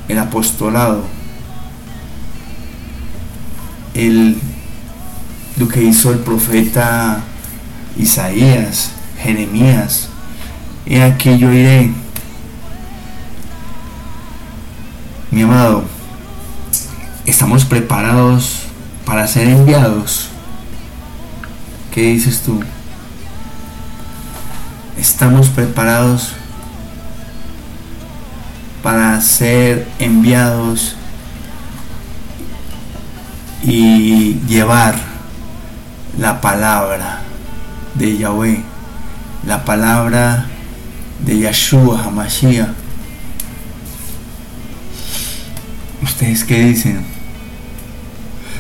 el 0.08 0.20
apostolado, 0.20 1.04
el, 3.94 4.38
lo 5.58 5.68
que 5.68 5.84
hizo 5.84 6.12
el 6.12 6.20
profeta 6.20 7.22
Isaías, 7.98 8.92
Jeremías, 9.28 10.10
he 10.86 11.04
aquí 11.04 11.38
yo 11.38 11.52
iré. 11.52 11.92
Mi 15.30 15.44
amado, 15.44 15.84
estamos 17.26 17.66
preparados 17.66 18.64
para 19.06 19.28
ser 19.28 19.48
enviados. 19.48 20.30
¿Qué 21.94 22.02
dices 22.02 22.42
tú? 22.42 22.60
estamos 24.98 25.50
preparados 25.50 26.34
para 28.84 29.20
ser 29.22 29.88
enviados 30.00 30.96
y 33.64 34.40
llevar 34.48 34.96
la 36.18 36.42
palabra 36.42 37.22
de 37.96 38.18
Yahweh, 38.18 38.64
la 39.46 39.64
palabra 39.66 40.46
de 41.26 41.40
Yahshua 41.40 42.04
HaMashiach. 42.06 42.70
¿Ustedes 46.02 46.44
qué 46.44 46.64
dicen? 46.66 47.06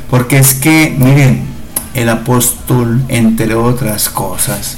Porque 0.09 0.37
es 0.37 0.53
que, 0.53 0.95
miren, 0.97 1.45
el 1.93 2.09
apóstol, 2.09 3.03
entre 3.07 3.55
otras 3.55 4.09
cosas, 4.09 4.77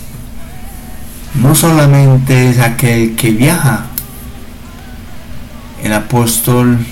no 1.36 1.54
solamente 1.56 2.50
es 2.50 2.60
aquel 2.60 3.16
que 3.16 3.32
viaja, 3.32 3.86
el 5.84 5.94
apóstol, 5.94 6.86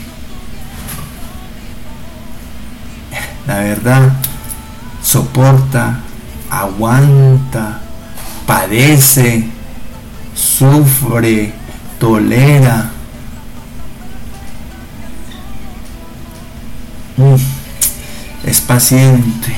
la 3.47 3.59
verdad, 3.59 4.13
soporta, 5.01 6.01
aguanta, 6.49 7.81
padece, 8.47 9.45
sufre, 10.33 11.53
tolera. 11.99 12.91
es 18.43 18.61
paciente. 18.61 19.53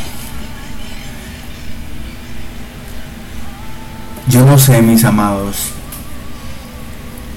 Yo 4.27 4.45
no 4.45 4.57
sé, 4.57 4.81
mis 4.81 5.03
amados, 5.03 5.71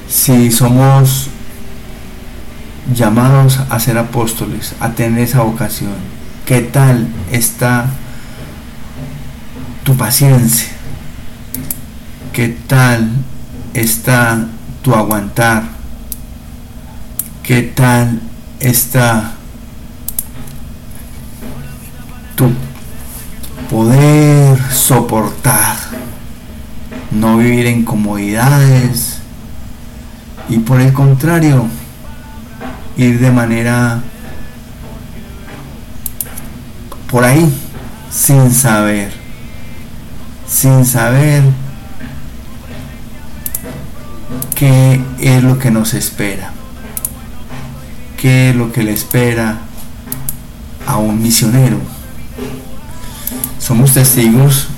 si 0.09 0.51
somos 0.51 1.29
llamados 2.95 3.61
a 3.69 3.81
ser 3.81 3.99
apóstoles, 3.99 4.75
a 4.81 4.91
tener 4.91 5.25
esa 5.25 5.43
vocación. 5.43 5.95
¿Qué 6.47 6.61
tal 6.61 7.09
está 7.31 7.87
tu 9.85 9.97
paciencia? 9.97 10.82
¿Qué 12.33 12.49
tal 12.67 13.11
está 13.75 14.47
tu 14.81 14.95
aguantar? 14.95 15.65
¿Qué 17.43 17.61
tal 17.61 18.23
está 18.59 19.33
tu 22.35 22.51
poder 23.69 24.59
soportar? 24.73 25.77
No 27.11 27.37
vivir 27.37 27.67
en 27.67 27.85
comodidades 27.85 29.19
y 30.49 30.59
por 30.61 30.81
el 30.81 30.95
contrario, 30.95 31.67
ir 32.97 33.21
de 33.21 33.31
manera 33.31 34.01
por 37.11 37.25
ahí 37.25 37.53
sin 38.11 38.51
saber, 38.51 39.13
sin 40.49 40.87
saber 40.87 41.43
qué 44.55 45.01
es 45.21 45.43
lo 45.43 45.59
que 45.59 45.71
nos 45.71 45.95
espera, 45.95 46.53
qué 48.21 48.51
es 48.51 48.57
lo 48.57 48.73
que 48.73 48.83
le 48.83 48.93
espera 48.93 49.59
a 50.87 50.97
un 50.97 51.23
misionero. 51.23 51.79
Somos 53.59 53.95
testigos, 53.95 54.69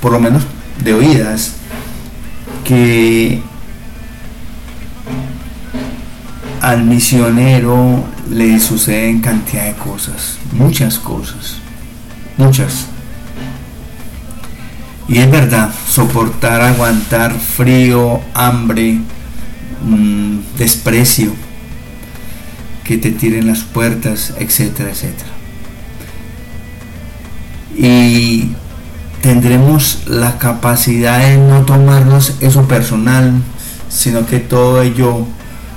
por 0.00 0.12
lo 0.12 0.20
menos 0.20 0.42
de 0.82 0.94
oídas, 0.94 1.52
que 2.64 3.40
al 6.60 6.82
misionero 6.84 8.04
le 8.30 8.58
suceden 8.58 9.20
cantidad 9.20 9.66
de 9.66 9.74
cosas, 9.74 10.38
muchas 10.52 10.98
cosas, 10.98 11.58
muchas. 12.36 12.86
Y 15.08 15.18
es 15.18 15.30
verdad, 15.30 15.70
soportar, 15.88 16.60
aguantar 16.60 17.34
frío, 17.38 18.20
hambre, 18.34 18.98
mm, 19.84 20.38
desprecio, 20.58 21.32
que 22.82 22.98
te 22.98 23.12
tiren 23.12 23.46
las 23.46 23.60
puertas, 23.60 24.34
etcétera, 24.38 24.90
etcétera. 24.90 25.30
Y 27.76 28.50
tendremos 29.20 30.02
la 30.06 30.38
capacidad 30.38 31.18
de 31.20 31.36
no 31.36 31.64
tomarnos 31.64 32.34
eso 32.40 32.66
personal, 32.66 33.42
sino 33.88 34.26
que 34.26 34.38
todo 34.38 34.82
ello 34.82 35.26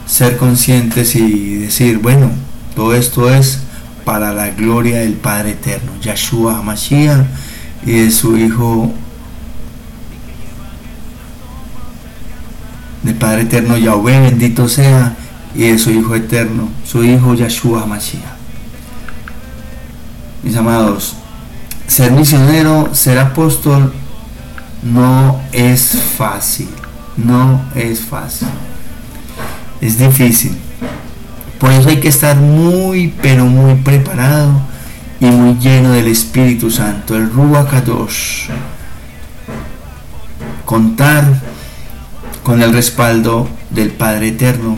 ser 0.05 0.37
conscientes 0.37 1.15
y 1.15 1.55
decir, 1.55 1.99
bueno, 1.99 2.31
todo 2.75 2.95
esto 2.95 3.31
es 3.31 3.59
para 4.05 4.33
la 4.33 4.49
gloria 4.49 4.99
del 4.99 5.13
Padre 5.13 5.51
Eterno, 5.51 5.91
Yahshua 6.01 6.57
HaMashiach 6.57 7.25
y 7.85 7.91
de 7.91 8.11
su 8.11 8.37
Hijo, 8.37 8.91
del 13.03 13.15
Padre 13.15 13.43
Eterno 13.43 13.77
Yahweh, 13.77 14.21
bendito 14.21 14.67
sea, 14.67 15.15
y 15.55 15.69
de 15.69 15.79
su 15.79 15.91
Hijo 15.91 16.15
Eterno, 16.15 16.69
su 16.85 17.03
Hijo 17.03 17.33
Yahshua 17.33 17.83
HaMashiach. 17.83 18.37
Mis 20.43 20.55
amados, 20.55 21.15
ser 21.87 22.11
misionero, 22.11 22.89
ser 22.93 23.19
apóstol, 23.19 23.93
no 24.83 25.39
es 25.51 25.97
fácil, 26.17 26.69
no 27.17 27.61
es 27.75 27.99
fácil 28.01 28.47
es 29.81 29.97
difícil. 29.97 30.55
Por 31.57 31.71
eso 31.71 31.89
hay 31.89 31.99
que 31.99 32.07
estar 32.07 32.37
muy, 32.37 33.13
pero 33.21 33.45
muy 33.45 33.75
preparado 33.75 34.61
y 35.19 35.25
muy 35.25 35.57
lleno 35.59 35.91
del 35.91 36.07
Espíritu 36.07 36.71
Santo, 36.71 37.15
el 37.15 37.29
Ruach 37.29 37.69
Kadosh. 37.69 38.49
Contar 40.65 41.41
con 42.43 42.61
el 42.61 42.73
respaldo 42.73 43.47
del 43.69 43.91
Padre 43.91 44.29
Eterno 44.29 44.77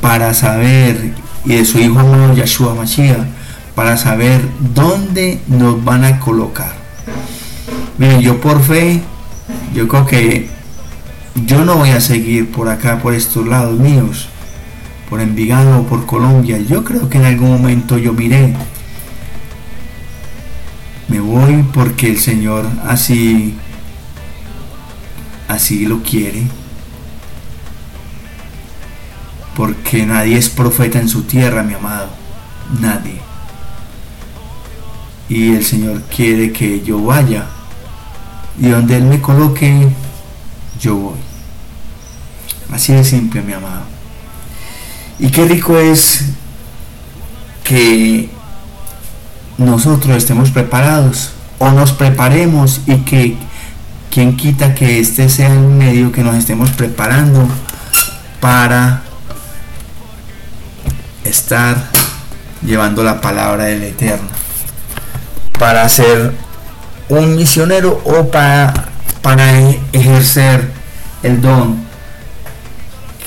para 0.00 0.34
saber, 0.34 1.14
y 1.44 1.54
de 1.54 1.64
su 1.64 1.78
Hijo 1.78 1.98
amado 1.98 2.34
Yahshua 2.34 2.74
Mashiach, 2.74 3.26
para 3.74 3.96
saber 3.96 4.40
dónde 4.74 5.40
nos 5.48 5.82
van 5.84 6.04
a 6.04 6.20
colocar. 6.20 6.74
Miren, 7.98 8.20
yo 8.20 8.40
por 8.40 8.62
fe, 8.62 9.02
yo 9.74 9.88
creo 9.88 10.06
que 10.06 10.48
yo 11.46 11.64
no 11.64 11.76
voy 11.76 11.90
a 11.90 12.00
seguir 12.00 12.50
por 12.50 12.68
acá, 12.68 13.00
por 13.00 13.14
estos 13.14 13.46
lados 13.46 13.78
míos 13.78 14.28
por 15.08 15.20
Envigado 15.20 15.80
o 15.80 15.86
por 15.86 16.06
Colombia. 16.06 16.58
Yo 16.58 16.82
creo 16.82 17.08
que 17.08 17.18
en 17.18 17.24
algún 17.24 17.50
momento 17.50 17.98
yo 17.98 18.12
miré. 18.12 18.54
Me 21.08 21.20
voy 21.20 21.64
porque 21.72 22.08
el 22.08 22.18
Señor 22.18 22.66
así 22.84 23.54
así 25.46 25.86
lo 25.86 26.02
quiere. 26.02 26.42
Porque 29.56 30.04
nadie 30.06 30.36
es 30.36 30.48
profeta 30.48 30.98
en 30.98 31.08
su 31.08 31.22
tierra, 31.22 31.62
mi 31.62 31.74
amado. 31.74 32.08
Nadie. 32.80 33.20
Y 35.28 35.54
el 35.54 35.64
Señor 35.64 36.02
quiere 36.02 36.52
que 36.52 36.82
yo 36.82 37.02
vaya. 37.02 37.46
Y 38.58 38.68
donde 38.68 38.96
Él 38.96 39.04
me 39.04 39.20
coloque, 39.20 39.88
yo 40.80 40.96
voy. 40.96 41.18
Así 42.72 42.92
de 42.92 43.04
simple, 43.04 43.42
mi 43.42 43.52
amado. 43.52 43.82
Y 45.18 45.28
qué 45.28 45.44
rico 45.44 45.78
es 45.78 46.24
que 47.62 48.28
nosotros 49.58 50.16
estemos 50.16 50.50
preparados 50.50 51.30
o 51.58 51.70
nos 51.70 51.92
preparemos 51.92 52.80
y 52.86 52.96
que 52.98 53.36
quien 54.10 54.36
quita 54.36 54.74
que 54.74 54.98
este 54.98 55.28
sea 55.28 55.52
el 55.52 55.60
medio 55.60 56.12
que 56.12 56.22
nos 56.22 56.36
estemos 56.36 56.70
preparando 56.70 57.46
para 58.40 59.03
estar 61.24 61.90
llevando 62.62 63.02
la 63.02 63.20
palabra 63.20 63.64
del 63.64 63.82
Eterno, 63.82 64.28
para 65.58 65.88
ser 65.88 66.32
un 67.08 67.36
misionero 67.36 68.00
o 68.04 68.30
para, 68.30 68.72
para 69.22 69.60
ejercer 69.92 70.70
el 71.22 71.40
don 71.40 71.84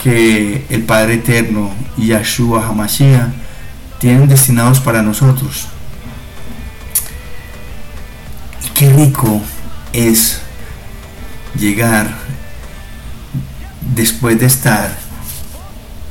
que 0.04 0.66
el 0.70 0.84
Padre 0.84 1.16
Eterno 1.16 1.72
y 1.98 2.08
Yahshua 2.08 2.68
Hamashiach 2.68 3.30
tienen 4.00 4.28
destinados 4.28 4.80
para 4.80 5.02
nosotros. 5.02 5.68
Y 8.66 8.70
qué 8.70 8.94
rico 8.94 9.42
es 9.92 10.42
llegar 11.56 12.08
después 13.82 14.40
de 14.40 14.46
estar 14.46 15.07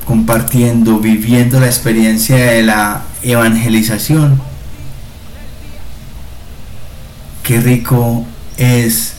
compartiendo, 0.07 1.01
viviendo 1.01 1.61
la 1.61 1.67
experiencia 1.67 2.37
de 2.37 2.63
la 2.63 3.03
evangelización. 3.23 4.41
Qué 7.43 7.61
rico 7.61 8.25
es 8.57 9.15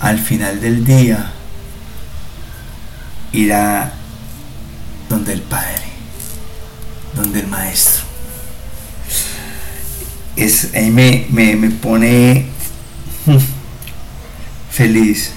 al 0.00 0.18
final 0.18 0.60
del 0.60 0.84
día 0.84 1.30
irá 3.32 3.92
donde 5.08 5.34
el 5.34 5.42
Padre, 5.42 5.82
donde 7.14 7.40
el 7.40 7.46
Maestro. 7.48 8.04
Es, 10.36 10.70
ahí 10.74 10.90
me, 10.90 11.26
me, 11.30 11.56
me 11.56 11.70
pone 11.70 12.46
feliz. 14.70 15.32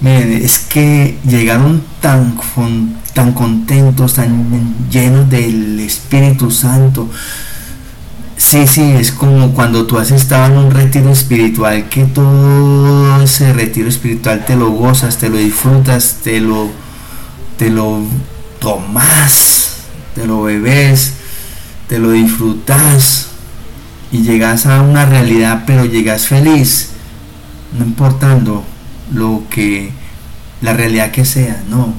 Miren, 0.00 0.32
es 0.32 0.58
que 0.58 1.18
llegaron 1.26 1.82
tan, 2.06 2.38
tan 3.14 3.32
contentos, 3.32 4.14
tan 4.14 4.88
llenos 4.88 5.28
del 5.28 5.80
Espíritu 5.80 6.52
Santo. 6.52 7.10
Sí, 8.36 8.64
sí, 8.68 8.82
es 8.82 9.10
como 9.10 9.52
cuando 9.52 9.86
tú 9.86 9.98
has 9.98 10.12
estado 10.12 10.46
en 10.52 10.58
un 10.66 10.70
retiro 10.70 11.10
espiritual, 11.10 11.88
que 11.88 12.04
todo 12.04 13.20
ese 13.22 13.52
retiro 13.52 13.88
espiritual 13.88 14.44
te 14.46 14.54
lo 14.54 14.70
gozas, 14.70 15.18
te 15.18 15.28
lo 15.28 15.38
disfrutas, 15.38 16.18
te 16.22 16.40
lo, 16.40 16.70
te 17.56 17.70
lo 17.70 18.02
tomas, 18.60 19.78
te 20.14 20.28
lo 20.28 20.42
bebes, 20.42 21.14
te 21.88 21.98
lo 21.98 22.12
disfrutas 22.12 23.30
y 24.12 24.22
llegas 24.22 24.66
a 24.66 24.80
una 24.82 25.06
realidad, 25.06 25.64
pero 25.66 25.86
llegas 25.86 26.28
feliz, 26.28 26.90
no 27.76 27.84
importando 27.84 28.62
lo 29.12 29.42
que, 29.50 29.90
la 30.60 30.72
realidad 30.72 31.10
que 31.10 31.24
sea, 31.24 31.62
no. 31.68 31.94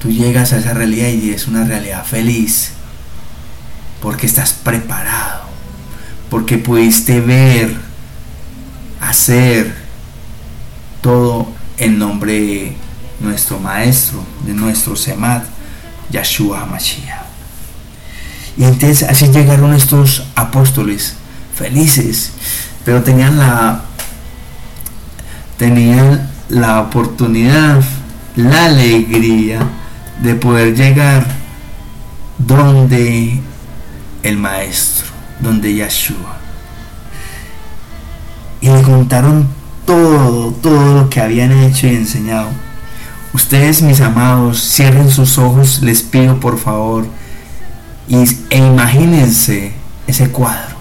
Tú 0.00 0.10
llegas 0.10 0.52
a 0.52 0.58
esa 0.58 0.74
realidad 0.74 1.08
y 1.08 1.30
es 1.30 1.46
una 1.46 1.64
realidad 1.64 2.04
feliz 2.04 2.72
porque 4.00 4.26
estás 4.26 4.52
preparado, 4.52 5.42
porque 6.28 6.58
pudiste 6.58 7.20
ver, 7.20 7.76
hacer 9.00 9.74
todo 11.00 11.48
en 11.78 11.98
nombre 11.98 12.32
de 12.32 12.76
nuestro 13.20 13.58
Maestro, 13.60 14.24
de 14.44 14.52
nuestro 14.52 14.96
Semad, 14.96 15.42
Yahshua 16.10 16.66
Mashiach. 16.66 17.22
Y 18.56 18.64
entonces 18.64 19.08
así 19.08 19.28
llegaron 19.28 19.72
estos 19.72 20.24
apóstoles 20.34 21.14
felices, 21.54 22.32
pero 22.84 23.02
tenían 23.02 23.38
la 23.38 23.82
tenían 25.56 26.31
la 26.52 26.82
oportunidad, 26.82 27.82
la 28.36 28.66
alegría 28.66 29.60
de 30.22 30.34
poder 30.34 30.76
llegar 30.76 31.26
donde 32.36 33.40
el 34.22 34.36
maestro, 34.36 35.06
donde 35.40 35.74
Yahshua. 35.74 36.36
Y 38.60 38.68
le 38.68 38.82
contaron 38.82 39.48
todo, 39.86 40.52
todo 40.52 40.94
lo 40.94 41.08
que 41.08 41.22
habían 41.22 41.52
hecho 41.52 41.86
y 41.86 41.96
enseñado. 41.96 42.50
Ustedes, 43.32 43.80
mis 43.80 44.02
amados, 44.02 44.62
cierren 44.62 45.10
sus 45.10 45.38
ojos, 45.38 45.80
les 45.80 46.02
pido 46.02 46.38
por 46.38 46.58
favor, 46.58 47.06
y, 48.06 48.24
e 48.50 48.58
imagínense 48.58 49.72
ese 50.06 50.28
cuadro. 50.28 50.76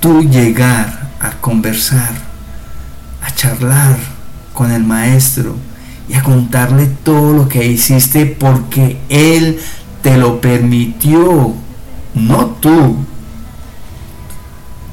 Tú 0.00 0.22
llegar 0.22 1.12
a 1.18 1.30
conversar, 1.40 2.25
a 3.26 3.34
charlar 3.34 3.96
con 4.54 4.70
el 4.70 4.84
maestro 4.84 5.56
y 6.08 6.14
a 6.14 6.22
contarle 6.22 6.86
todo 6.86 7.32
lo 7.32 7.48
que 7.48 7.66
hiciste 7.66 8.26
porque 8.26 8.98
él 9.08 9.58
te 10.06 10.16
lo 10.16 10.40
permitió, 10.40 11.52
no 12.14 12.46
tú. 12.60 12.96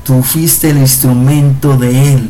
Tú 0.04 0.24
fuiste 0.24 0.72
el 0.72 0.80
instrumento 0.80 1.78
de 1.78 2.14
Él. 2.16 2.30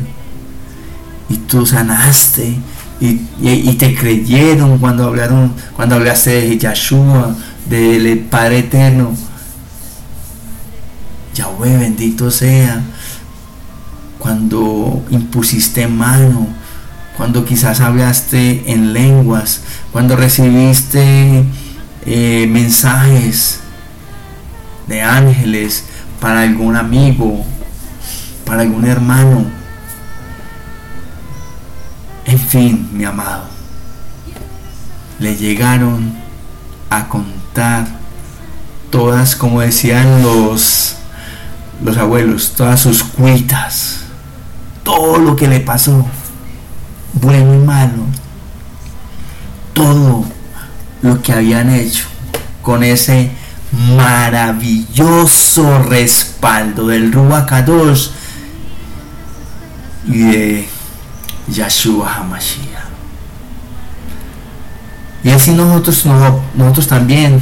Y 1.30 1.36
tú 1.38 1.64
sanaste. 1.64 2.58
Y, 3.00 3.72
te 3.78 3.94
creyeron 3.94 4.78
cuando 4.78 5.04
hablaron, 5.04 5.54
cuando 5.74 5.94
hablaste 5.94 6.42
de 6.42 6.58
Yahshua, 6.58 7.34
del 7.70 8.18
Padre 8.18 8.58
Eterno. 8.58 9.14
Yahweh 11.34 11.78
bendito 11.78 12.30
sea. 12.30 12.82
Cuando 14.24 15.04
impusiste 15.10 15.86
mano, 15.86 16.46
cuando 17.14 17.44
quizás 17.44 17.80
hablaste 17.80 18.72
en 18.72 18.94
lenguas, 18.94 19.60
cuando 19.92 20.16
recibiste 20.16 21.44
eh, 22.06 22.46
mensajes 22.48 23.60
de 24.86 25.02
ángeles 25.02 25.84
para 26.22 26.40
algún 26.40 26.74
amigo, 26.74 27.44
para 28.46 28.62
algún 28.62 28.86
hermano. 28.86 29.44
En 32.24 32.38
fin, 32.38 32.88
mi 32.94 33.04
amado, 33.04 33.44
le 35.18 35.36
llegaron 35.36 36.14
a 36.88 37.10
contar 37.10 37.88
todas, 38.88 39.36
como 39.36 39.60
decían 39.60 40.22
los, 40.22 40.96
los 41.84 41.98
abuelos, 41.98 42.54
todas 42.56 42.80
sus 42.80 43.04
cuitas, 43.04 44.03
todo 44.84 45.18
lo 45.18 45.34
que 45.34 45.48
le 45.48 45.60
pasó, 45.60 46.06
bueno 47.14 47.54
y 47.54 47.58
malo, 47.58 48.04
todo 49.72 50.24
lo 51.02 51.20
que 51.22 51.32
habían 51.32 51.70
hecho 51.70 52.04
con 52.62 52.84
ese 52.84 53.30
maravilloso 53.96 55.82
respaldo 55.82 56.86
del 56.86 57.12
Ruach 57.12 57.46
Kadosh 57.46 58.10
y 60.06 60.18
de 60.18 60.68
Yahshua 61.48 62.14
HaMashiach. 62.16 62.84
Y 65.24 65.30
así 65.30 65.52
nosotros, 65.52 66.04
nosotros 66.54 66.86
también, 66.86 67.40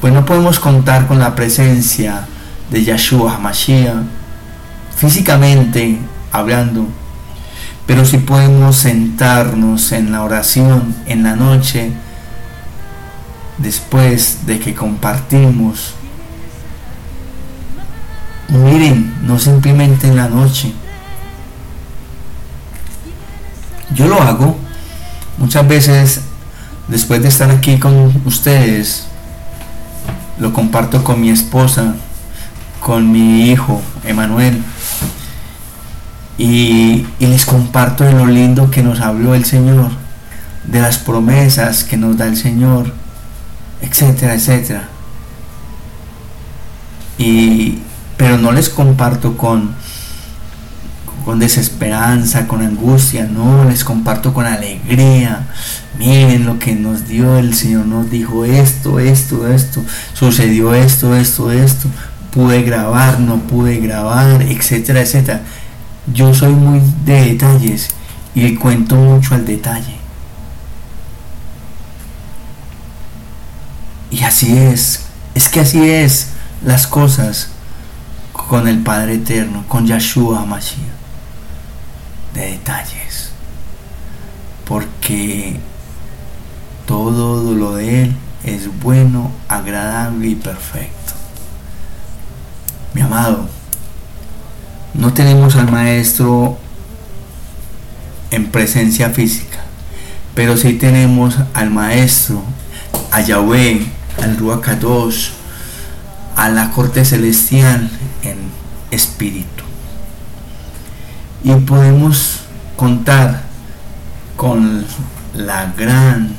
pues 0.00 0.12
no 0.12 0.24
podemos 0.24 0.60
contar 0.60 1.06
con 1.06 1.18
la 1.18 1.34
presencia 1.34 2.26
de 2.70 2.84
Yahshua 2.84 3.34
HaMashiach 3.34 3.96
físicamente 4.96 5.98
hablando, 6.38 6.86
pero 7.86 8.04
sí 8.04 8.18
podemos 8.18 8.76
sentarnos 8.76 9.92
en 9.92 10.12
la 10.12 10.22
oración 10.22 10.94
en 11.06 11.22
la 11.22 11.36
noche 11.36 11.92
después 13.58 14.46
de 14.46 14.58
que 14.58 14.74
compartimos. 14.74 15.94
Miren, 18.48 19.14
no 19.26 19.38
simplemente 19.38 20.08
en 20.08 20.16
la 20.16 20.28
noche. 20.28 20.72
Yo 23.94 24.06
lo 24.08 24.20
hago 24.20 24.56
muchas 25.38 25.66
veces 25.66 26.20
después 26.88 27.22
de 27.22 27.28
estar 27.28 27.50
aquí 27.50 27.78
con 27.78 28.22
ustedes. 28.24 29.06
Lo 30.38 30.52
comparto 30.52 31.02
con 31.02 31.20
mi 31.20 31.30
esposa, 31.30 31.94
con 32.80 33.10
mi 33.10 33.50
hijo, 33.50 33.80
Emanuel. 34.04 34.62
Y, 36.38 37.06
les 37.18 37.46
comparto 37.46 38.04
de 38.04 38.12
lo 38.12 38.26
lindo 38.26 38.70
que 38.70 38.82
nos 38.82 39.00
habló 39.00 39.34
el 39.34 39.44
Señor, 39.44 39.90
de 40.64 40.80
las 40.80 40.98
promesas 40.98 41.84
que 41.84 41.96
nos 41.96 42.16
da 42.16 42.26
el 42.26 42.36
Señor 42.36 42.92
etcétera, 43.80 44.34
etcétera. 44.34 44.88
Y, 47.18 47.78
pero 48.16 48.38
no 48.38 48.52
les 48.52 48.68
comparto 48.68 49.36
con, 49.36 49.74
con 51.24 51.38
desesperanza, 51.38 52.46
con 52.46 52.62
angustia, 52.62 53.26
no, 53.26 53.64
les 53.64 53.84
comparto 53.84 54.34
con 54.34 54.46
alegría. 54.46 55.46
Miren 55.98 56.44
lo 56.44 56.58
que 56.58 56.74
nos 56.74 57.06
dio 57.08 57.38
el 57.38 57.54
Señor, 57.54 57.86
nos 57.86 58.10
dijo 58.10 58.44
esto, 58.44 58.98
esto, 58.98 59.48
esto, 59.48 59.82
sucedió 60.12 60.74
esto, 60.74 61.16
esto, 61.16 61.50
esto, 61.50 61.88
pude 62.30 62.62
grabar, 62.62 63.18
no 63.18 63.38
pude 63.38 63.78
grabar, 63.78 64.42
etcétera, 64.42 65.00
etcétera. 65.00 65.42
Yo 66.12 66.32
soy 66.32 66.52
muy 66.52 66.80
de 67.04 67.32
detalles 67.32 67.90
y 68.34 68.54
cuento 68.56 68.96
mucho 68.96 69.34
al 69.34 69.44
detalle. 69.44 69.96
Y 74.10 74.22
así 74.22 74.56
es, 74.56 75.02
es 75.34 75.48
que 75.48 75.60
así 75.60 75.88
es 75.90 76.28
las 76.64 76.86
cosas 76.86 77.48
con 78.32 78.68
el 78.68 78.78
Padre 78.82 79.14
Eterno, 79.14 79.64
con 79.66 79.86
Yahshua 79.86 80.46
Mashiach. 80.46 80.80
De 82.34 82.52
detalles. 82.52 83.30
Porque 84.64 85.58
todo 86.86 87.52
lo 87.52 87.74
de 87.76 88.02
Él 88.04 88.16
es 88.44 88.68
bueno, 88.80 89.32
agradable 89.48 90.28
y 90.28 90.34
perfecto. 90.36 91.12
Mi 92.94 93.00
amado, 93.00 93.48
no 94.98 95.12
tenemos 95.12 95.56
al 95.56 95.70
Maestro 95.70 96.58
en 98.30 98.46
presencia 98.46 99.10
física, 99.10 99.58
pero 100.34 100.56
sí 100.56 100.74
tenemos 100.74 101.36
al 101.54 101.70
Maestro, 101.70 102.42
a 103.10 103.20
Yahweh, 103.20 103.86
al 104.22 104.36
Ruach 104.36 104.68
a 106.36 106.48
la 106.48 106.70
corte 106.70 107.04
celestial 107.04 107.90
en 108.22 108.36
espíritu. 108.90 109.64
y 111.44 111.54
podemos 111.54 112.40
contar 112.76 113.42
con 114.36 114.84
la 115.34 115.72
gran 115.76 116.34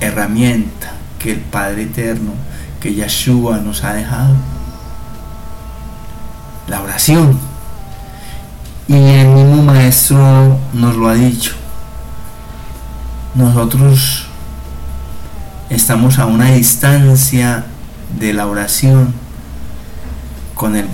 herramienta 0.00 0.92
que 1.18 1.32
el 1.32 1.40
Padre 1.40 1.82
Eterno, 1.82 2.32
que 2.80 2.94
Yeshua 2.94 3.58
nos 3.58 3.84
ha 3.84 3.92
dejado. 3.92 4.34
La 6.66 6.80
oración. 6.80 7.49
Y 8.90 8.96
el 8.96 9.28
mismo 9.28 9.62
Maestro 9.62 10.58
nos 10.72 10.96
lo 10.96 11.08
ha 11.08 11.14
dicho. 11.14 11.52
Nosotros 13.36 14.26
estamos 15.68 16.18
a 16.18 16.26
una 16.26 16.46
distancia 16.46 17.66
de 18.18 18.32
la 18.32 18.48
oración 18.48 19.14
con 20.56 20.74
el 20.74 20.88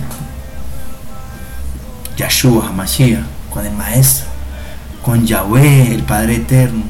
Yeshua 2.17 2.67
Hamashiach, 2.67 3.23
con 3.49 3.65
el 3.65 3.73
Maestro, 3.73 4.27
con 5.03 5.25
Yahweh, 5.25 5.95
el 5.95 6.03
Padre 6.03 6.35
Eterno, 6.35 6.83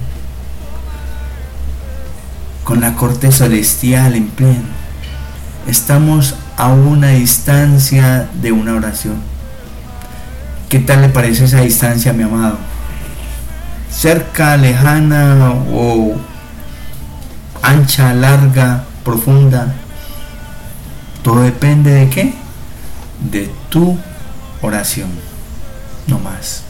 con 2.65 2.82
la 2.82 2.96
corte 2.96 3.32
celestial 3.32 4.13
en 4.13 4.28
pleno. 4.28 4.67
Estamos 5.67 6.36
a 6.58 6.67
una 6.67 7.12
distancia 7.12 8.28
de 8.41 8.52
una 8.52 8.74
oración. 8.74 9.37
¿Qué 10.70 10.80
tal 10.80 11.02
le 11.02 11.10
parece 11.10 11.46
esa 11.46 11.62
distancia, 11.62 12.12
mi 12.12 12.24
amado? 12.24 12.58
¿Cerca, 13.90 14.58
lejana 14.58 15.54
o 15.72 16.16
ancha, 17.62 18.14
larga, 18.14 18.84
profunda? 19.06 19.74
Todo 21.24 21.44
depende 21.44 21.92
de 21.92 22.10
qué? 22.10 22.34
De 23.32 23.50
tu 23.70 23.98
oración. 24.62 25.10
No 26.06 26.20
más. 26.20 26.64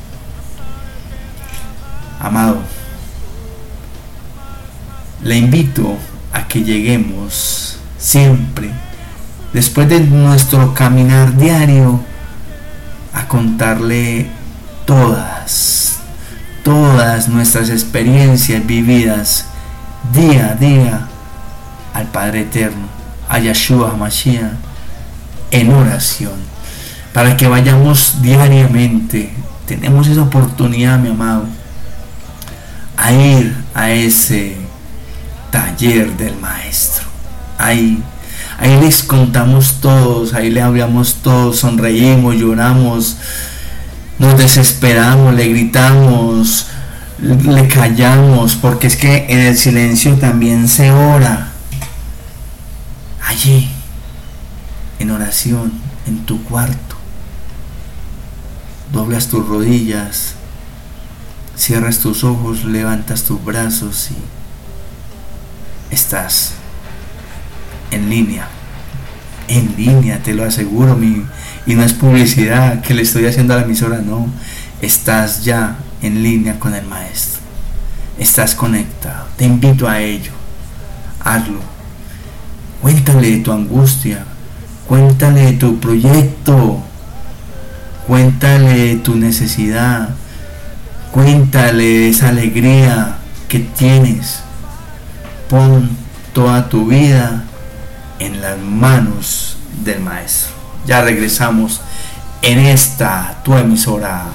Amado, 2.19 2.59
le 5.23 5.37
invito 5.37 5.97
a 6.33 6.47
que 6.47 6.63
lleguemos 6.63 7.79
siempre, 7.97 8.69
después 9.53 9.89
de 9.89 10.01
nuestro 10.01 10.73
caminar 10.73 11.35
diario, 11.35 11.99
a 13.17 13.27
contarle 13.27 14.27
todas, 14.85 15.97
todas 16.63 17.27
nuestras 17.27 17.69
experiencias 17.71 18.63
vividas 18.63 19.45
día 20.13 20.51
a 20.51 20.55
día 20.55 21.07
al 21.95 22.05
Padre 22.07 22.41
Eterno, 22.41 22.87
a 23.27 23.39
Yeshua 23.39 23.95
Mashiach, 23.97 24.51
en 25.49 25.73
oración, 25.73 26.35
para 27.11 27.35
que 27.35 27.47
vayamos 27.47 28.21
diariamente, 28.21 29.33
tenemos 29.65 30.07
esa 30.07 30.21
oportunidad, 30.21 30.99
mi 30.99 31.09
amado, 31.09 31.45
a 32.95 33.11
ir 33.11 33.55
a 33.73 33.89
ese 33.89 34.57
taller 35.49 36.15
del 36.17 36.37
maestro. 36.37 37.07
Ahí, 37.57 38.03
ahí 38.57 38.79
les 38.81 39.03
contamos 39.03 39.79
todos, 39.81 40.33
ahí 40.33 40.49
le 40.49 40.61
hablamos 40.61 41.15
todos, 41.21 41.59
sonreímos, 41.59 42.35
lloramos, 42.35 43.17
nos 44.19 44.37
desesperamos, 44.37 45.33
le 45.35 45.47
gritamos, 45.47 46.67
le 47.19 47.67
callamos, 47.67 48.55
porque 48.55 48.87
es 48.87 48.95
que 48.95 49.25
en 49.29 49.39
el 49.39 49.57
silencio 49.57 50.15
también 50.15 50.67
se 50.67 50.91
ora. 50.91 51.51
Allí, 53.21 53.69
en 54.99 55.11
oración, 55.11 55.73
en 56.07 56.25
tu 56.25 56.43
cuarto, 56.43 56.95
doblas 58.91 59.27
tus 59.27 59.47
rodillas, 59.47 60.33
cierras 61.55 61.99
tus 61.99 62.23
ojos, 62.23 62.63
levantas 62.63 63.23
tus 63.23 63.43
brazos 63.43 64.09
y 64.11 65.93
estás 65.93 66.53
en 67.91 68.09
línea. 68.09 68.47
En 69.47 69.75
línea, 69.77 70.21
te 70.21 70.33
lo 70.33 70.43
aseguro, 70.43 70.95
mi, 70.95 71.23
y 71.65 71.75
no 71.75 71.83
es 71.83 71.93
publicidad 71.93 72.81
que 72.81 72.93
le 72.93 73.03
estoy 73.03 73.25
haciendo 73.25 73.53
a 73.53 73.57
la 73.57 73.63
emisora, 73.63 73.99
no. 73.99 74.27
Estás 74.81 75.43
ya 75.43 75.77
en 76.01 76.21
línea 76.21 76.59
con 76.59 76.73
el 76.73 76.85
maestro. 76.85 77.41
Estás 78.19 78.55
conectado. 78.55 79.27
Te 79.37 79.45
invito 79.45 79.87
a 79.87 79.99
ello. 79.99 80.31
Hazlo. 81.23 81.59
Cuéntale 82.81 83.31
de 83.31 83.37
tu 83.37 83.51
angustia. 83.51 84.25
Cuéntale 84.87 85.45
de 85.45 85.53
tu 85.53 85.79
proyecto. 85.79 86.83
Cuéntale 88.05 88.73
de 88.73 88.95
tu 88.97 89.15
necesidad. 89.15 90.09
Cuéntale 91.11 91.83
de 91.83 92.09
esa 92.09 92.29
alegría 92.29 93.17
que 93.47 93.59
tienes 93.59 94.41
pon 95.49 95.89
toda 96.33 96.69
tu 96.69 96.87
vida 96.87 97.46
en 98.19 98.41
las 98.41 98.57
manos 98.57 99.57
del 99.83 99.99
Maestro. 99.99 100.53
Ya 100.85 101.01
regresamos 101.01 101.81
en 102.41 102.59
esta 102.59 103.39
tu 103.43 103.55
emisora 103.55 104.25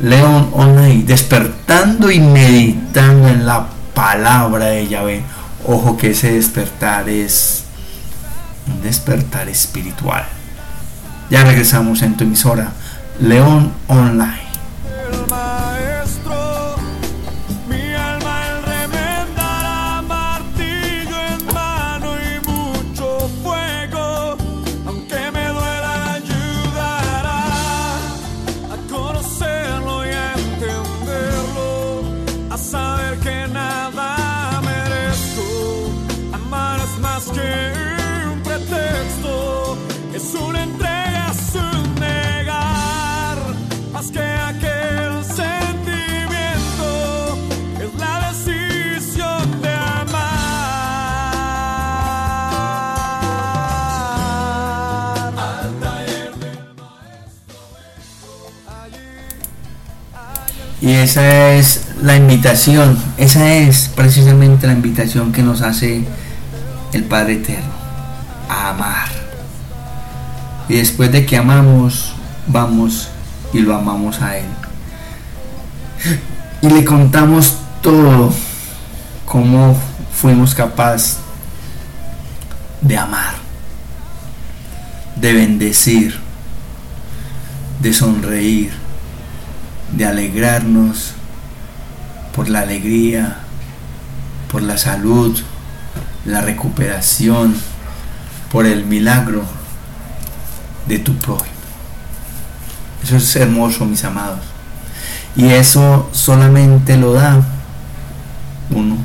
León 0.00 0.50
Online, 0.52 1.04
despertando 1.04 2.10
y 2.10 2.20
meditando 2.20 3.28
en 3.28 3.46
la 3.46 3.66
palabra 3.94 4.66
de 4.66 4.86
Yahvé. 4.86 5.22
Ojo 5.66 5.96
que 5.96 6.10
ese 6.10 6.32
despertar 6.32 7.08
es 7.08 7.64
un 8.66 8.80
despertar 8.82 9.48
espiritual. 9.48 10.24
Ya 11.30 11.44
regresamos 11.44 12.02
en 12.02 12.16
tu 12.16 12.24
emisora 12.24 12.72
León 13.20 13.72
Online. 13.88 14.48
Esa 61.08 61.54
es 61.54 61.86
la 62.02 62.16
invitación, 62.16 62.98
esa 63.16 63.50
es 63.54 63.88
precisamente 63.96 64.66
la 64.66 64.74
invitación 64.74 65.32
que 65.32 65.42
nos 65.42 65.62
hace 65.62 66.04
el 66.92 67.04
Padre 67.04 67.34
Eterno, 67.34 67.72
a 68.46 68.68
amar. 68.68 69.08
Y 70.68 70.74
después 70.74 71.10
de 71.10 71.24
que 71.24 71.38
amamos, 71.38 72.12
vamos 72.46 73.08
y 73.54 73.60
lo 73.60 73.74
amamos 73.74 74.20
a 74.20 74.36
Él. 74.36 74.44
Y 76.60 76.68
le 76.68 76.84
contamos 76.84 77.54
todo, 77.80 78.30
cómo 79.24 79.78
fuimos 80.12 80.54
capaces 80.54 81.16
de 82.82 82.98
amar, 82.98 83.32
de 85.16 85.32
bendecir, 85.32 86.20
de 87.80 87.94
sonreír 87.94 88.87
de 89.98 90.06
alegrarnos 90.06 91.14
por 92.32 92.48
la 92.48 92.60
alegría, 92.60 93.38
por 94.48 94.62
la 94.62 94.78
salud, 94.78 95.36
la 96.24 96.40
recuperación, 96.40 97.56
por 98.52 98.64
el 98.64 98.86
milagro 98.86 99.42
de 100.86 101.00
tu 101.00 101.16
prójimo. 101.16 101.58
Eso 103.02 103.16
es 103.16 103.34
hermoso, 103.34 103.84
mis 103.86 104.04
amados. 104.04 104.38
Y 105.34 105.46
eso 105.46 106.08
solamente 106.12 106.96
lo 106.96 107.14
da 107.14 107.42
uno, 108.70 108.96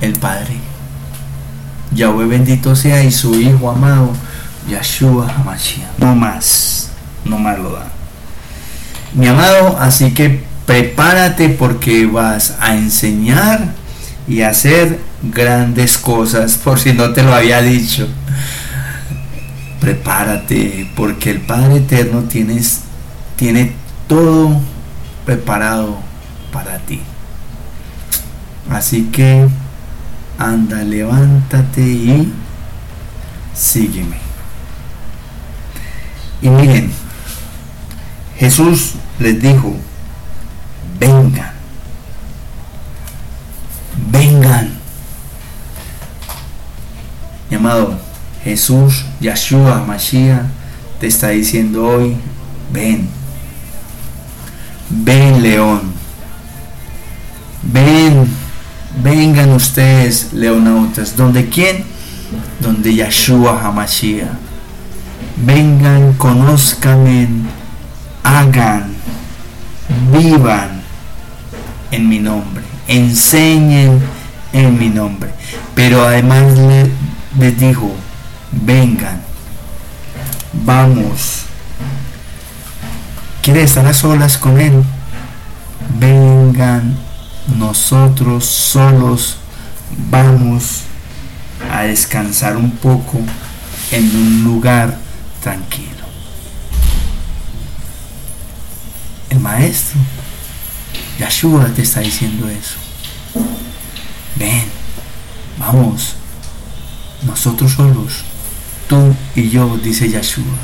el 0.00 0.18
Padre. 0.18 0.56
Yahweh 1.92 2.24
bendito 2.24 2.74
sea 2.74 3.04
y 3.04 3.12
su 3.12 3.34
Hijo 3.34 3.70
amado, 3.70 4.12
Yahshua 4.66 5.28
HaMashiach. 5.28 5.98
No 5.98 6.16
más, 6.16 6.88
no 7.26 7.38
más 7.38 7.58
lo 7.58 7.72
da 7.72 7.95
mi 9.16 9.26
amado, 9.26 9.78
así 9.80 10.12
que 10.12 10.44
prepárate 10.66 11.48
porque 11.48 12.06
vas 12.06 12.56
a 12.60 12.76
enseñar 12.76 13.72
y 14.28 14.42
hacer 14.42 15.00
grandes 15.22 15.96
cosas, 15.96 16.56
por 16.56 16.78
si 16.78 16.92
no 16.92 17.12
te 17.12 17.22
lo 17.22 17.34
había 17.34 17.62
dicho. 17.62 18.06
Prepárate 19.80 20.90
porque 20.94 21.30
el 21.30 21.40
Padre 21.40 21.76
Eterno 21.76 22.22
tiene 22.22 22.60
tiene 23.36 23.72
todo 24.06 24.60
preparado 25.24 25.98
para 26.52 26.78
ti. 26.78 27.00
Así 28.70 29.04
que 29.12 29.46
anda, 30.38 30.82
levántate 30.82 31.82
y 31.82 32.32
sígueme. 33.54 34.16
Y 36.42 36.48
miren, 36.48 36.90
Jesús 38.38 38.94
les 39.18 39.40
dijo, 39.40 39.74
vengan, 40.98 41.52
vengan. 44.10 44.76
Llamado 47.50 47.98
Jesús, 48.42 49.04
Yahshua, 49.20 49.84
Mashiach, 49.86 50.42
te 51.00 51.06
está 51.06 51.28
diciendo 51.28 51.86
hoy, 51.86 52.16
ven, 52.72 53.08
ven 54.90 55.42
león, 55.42 55.92
ven, 57.62 58.28
vengan 59.02 59.50
ustedes 59.52 60.32
leonautas, 60.32 61.16
¿donde 61.16 61.48
quién? 61.48 61.84
Donde 62.60 62.94
Yahshua 62.94 63.60
Hamashiach. 63.64 64.28
Vengan, 65.44 66.14
conozcan, 66.14 67.46
hagan, 68.22 68.95
vivan 70.12 70.82
en 71.90 72.08
mi 72.08 72.18
nombre, 72.18 72.62
enseñen 72.88 74.00
en 74.52 74.78
mi 74.78 74.88
nombre. 74.88 75.30
Pero 75.74 76.06
además 76.06 76.44
les 77.38 77.58
dijo, 77.58 77.92
vengan, 78.52 79.20
vamos. 80.64 81.42
¿Quiere 83.42 83.62
estar 83.62 83.86
a 83.86 83.94
solas 83.94 84.38
con 84.38 84.58
Él? 84.58 84.82
Vengan, 86.00 86.96
nosotros 87.56 88.44
solos 88.44 89.36
vamos 90.10 90.82
a 91.70 91.82
descansar 91.82 92.56
un 92.56 92.70
poco 92.72 93.18
en 93.92 94.16
un 94.16 94.44
lugar 94.44 94.98
tranquilo. 95.40 95.85
Maestro, 99.46 100.00
Yahshua 101.20 101.68
te 101.74 101.82
está 101.82 102.00
diciendo 102.00 102.48
eso. 102.48 102.78
Ven, 104.34 104.64
vamos, 105.58 106.16
nosotros 107.24 107.72
solos, 107.72 108.24
tú 108.88 109.14
y 109.36 109.48
yo, 109.48 109.78
dice 109.78 110.10
Yahshua. 110.10 110.58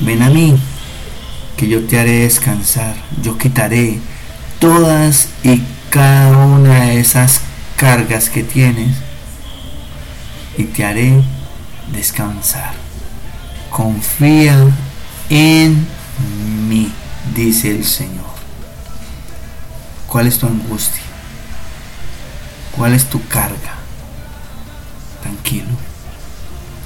Ven 0.00 0.22
a 0.22 0.30
mí, 0.30 0.56
que 1.56 1.68
yo 1.68 1.84
te 1.84 1.98
haré 1.98 2.20
descansar. 2.20 2.94
Yo 3.22 3.36
quitaré 3.36 3.98
todas 4.58 5.28
y 5.42 5.60
cada 5.90 6.46
una 6.46 6.84
de 6.86 7.00
esas 7.00 7.40
cargas 7.76 8.30
que 8.30 8.42
tienes 8.42 8.96
y 10.56 10.64
te 10.64 10.84
haré 10.84 11.20
descansar. 11.92 12.87
Confía 13.70 14.66
en 15.30 15.86
mí, 16.68 16.92
dice 17.34 17.70
el 17.70 17.84
Señor. 17.84 18.26
¿Cuál 20.06 20.26
es 20.26 20.38
tu 20.38 20.46
angustia? 20.46 21.02
¿Cuál 22.76 22.94
es 22.94 23.04
tu 23.04 23.26
carga? 23.28 23.74
Tranquilo. 25.22 25.68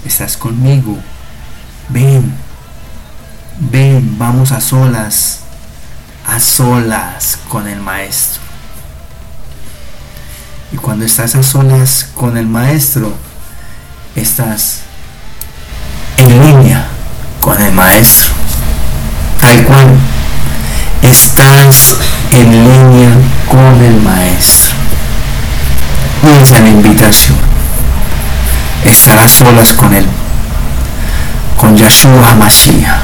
Estás 0.04 0.36
conmigo. 0.36 0.98
Ven. 1.88 2.34
Ven, 3.58 4.18
vamos 4.18 4.50
a 4.52 4.60
solas. 4.60 5.40
A 6.26 6.40
solas 6.40 7.38
con 7.48 7.68
el 7.68 7.80
maestro. 7.80 8.42
Y 10.72 10.76
cuando 10.76 11.04
estás 11.04 11.34
a 11.34 11.42
solas 11.42 12.08
con 12.14 12.36
el 12.36 12.46
maestro, 12.46 13.12
estás 14.16 14.80
en 16.16 16.51
con 17.42 17.60
el 17.60 17.72
maestro. 17.72 18.32
Tal 19.38 19.62
cual. 19.64 19.98
Estás 21.02 21.96
en 22.30 22.50
línea 22.50 23.10
con 23.48 23.82
el 23.82 24.00
maestro. 24.00 24.76
Esa 26.40 26.56
es 26.58 26.62
la 26.62 26.68
invitación. 26.68 27.36
Estar 28.84 29.18
a 29.18 29.28
solas 29.28 29.74
con 29.74 29.92
él. 29.92 30.06
Con 31.56 31.76
Yahshua 31.76 32.30
HaMashiach. 32.30 33.02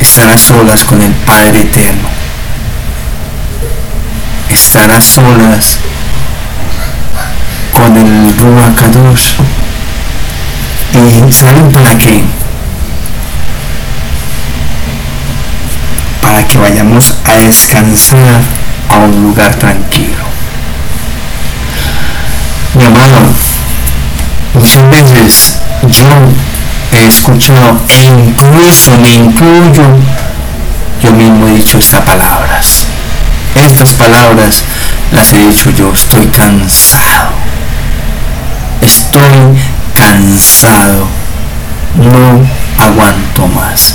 Estar 0.00 0.28
a 0.30 0.36
solas 0.36 0.84
con 0.84 1.02
el 1.02 1.12
Padre 1.12 1.62
Eterno. 1.62 2.08
Estar 4.48 4.90
a 4.90 5.00
solas 5.00 5.80
con 7.72 7.96
el 7.96 8.36
Ruach 8.38 8.74
Kadosh 8.74 9.34
¿Y 10.94 11.32
saben 11.32 11.70
para 11.70 11.96
qué? 11.96 12.24
Para 16.28 16.46
que 16.46 16.58
vayamos 16.58 17.16
a 17.24 17.38
descansar 17.38 18.42
a 18.90 18.98
un 18.98 19.22
lugar 19.22 19.54
tranquilo. 19.54 20.24
Mi 22.74 22.84
amado, 22.84 23.22
muchas 24.52 24.90
veces 24.90 25.58
yo 25.86 26.06
he 26.92 27.06
escuchado 27.06 27.80
e 27.88 28.04
incluso 28.04 28.90
me 28.98 29.14
incluyo, 29.14 29.84
yo 31.02 31.12
mismo 31.12 31.48
he 31.48 31.54
dicho 31.54 31.78
estas 31.78 32.02
palabras. 32.02 32.84
Estas 33.54 33.94
palabras 33.94 34.64
las 35.12 35.32
he 35.32 35.38
dicho 35.38 35.70
yo, 35.70 35.90
estoy 35.94 36.26
cansado. 36.26 37.30
Estoy 38.82 39.58
cansado, 39.94 41.08
no 41.96 42.46
aguanto 42.84 43.46
más. 43.48 43.94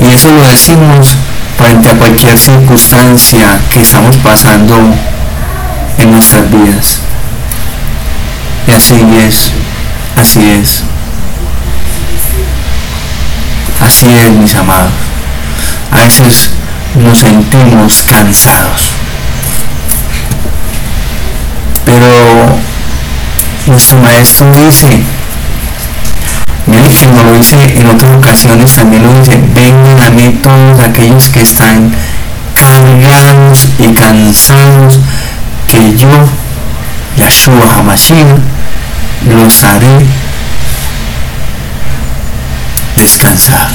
Y 0.00 0.12
eso 0.12 0.30
lo 0.30 0.42
decimos 0.46 1.16
frente 1.58 1.90
a 1.90 1.94
cualquier 1.94 2.38
circunstancia 2.38 3.60
que 3.70 3.80
estamos 3.80 4.16
pasando 4.18 4.76
en 5.98 6.10
nuestras 6.10 6.50
vidas. 6.50 7.00
Y 8.66 8.72
así 8.72 8.94
es, 9.26 9.52
así 10.16 10.50
es. 10.50 10.84
Así 13.80 14.14
es, 14.14 14.30
mis 14.32 14.54
amados. 14.54 14.92
A 15.90 16.00
veces 16.00 16.50
nos 16.94 17.18
sentimos 17.18 18.04
cansados. 18.08 18.92
Pero 21.84 22.56
nuestro 23.66 23.98
maestro 23.98 24.50
dice, 24.52 25.02
como 27.00 27.22
lo 27.22 27.32
dice 27.32 27.56
en 27.78 27.86
otras 27.86 28.14
ocasiones, 28.14 28.74
también 28.74 29.02
lo 29.02 29.12
dice, 29.20 29.40
vengan 29.54 30.00
a 30.00 30.10
mí 30.10 30.38
todos 30.42 30.80
aquellos 30.80 31.28
que 31.30 31.40
están 31.40 31.92
cargados 32.54 33.68
y 33.78 33.94
cansados, 33.94 34.98
que 35.66 35.96
yo, 35.96 36.08
Yahshua 37.16 37.78
Hamashiach, 37.78 38.38
los 39.26 39.64
haré 39.64 40.06
descansar. 42.96 43.70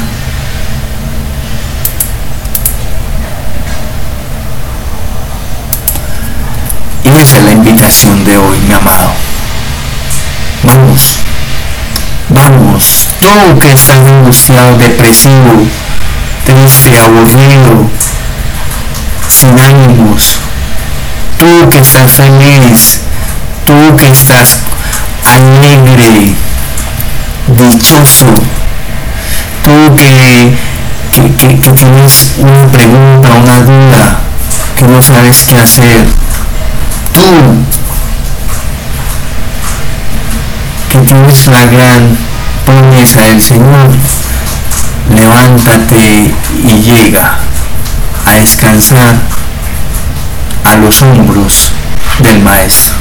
Y 7.04 7.22
esa 7.22 7.38
es 7.38 7.44
la 7.44 7.52
invitación 7.52 8.24
de 8.24 8.38
hoy, 8.38 8.60
mi 8.68 8.74
amado. 8.74 9.12
Vamos. 10.64 11.26
Vamos, 12.30 13.05
tú 13.26 13.58
que 13.60 13.74
estás 13.74 14.06
angustiado, 14.06 14.78
depresivo, 14.78 15.66
triste, 16.46 16.96
aburrido, 17.00 17.90
sin 19.28 19.60
ánimos, 19.60 20.42
tú 21.40 21.68
que 21.72 21.80
estás 21.80 22.12
feliz, 22.12 23.02
tú 23.66 23.96
que 23.98 24.12
estás 24.12 24.60
alegre, 25.24 26.36
dichoso, 27.48 28.32
tú 29.64 29.96
que, 29.96 30.56
que, 31.12 31.72
tienes 31.72 32.36
una 32.38 32.68
pregunta, 32.68 33.30
una 33.42 33.60
duda, 33.62 34.20
que 34.76 34.86
no 34.86 35.02
sabes 35.02 35.48
qué 35.50 35.58
hacer, 35.58 36.06
tú 40.92 41.00
tienes 41.04 41.48
la 41.48 41.66
gran 41.66 42.35
promesa 42.66 43.22
del 43.22 43.42
Señor, 43.42 43.92
levántate 45.14 46.34
y 46.64 46.82
llega 46.82 47.38
a 48.26 48.32
descansar 48.40 49.16
a 50.64 50.76
los 50.78 51.02
hombros 51.04 51.72
del 52.20 52.42
Maestro. 52.42 52.96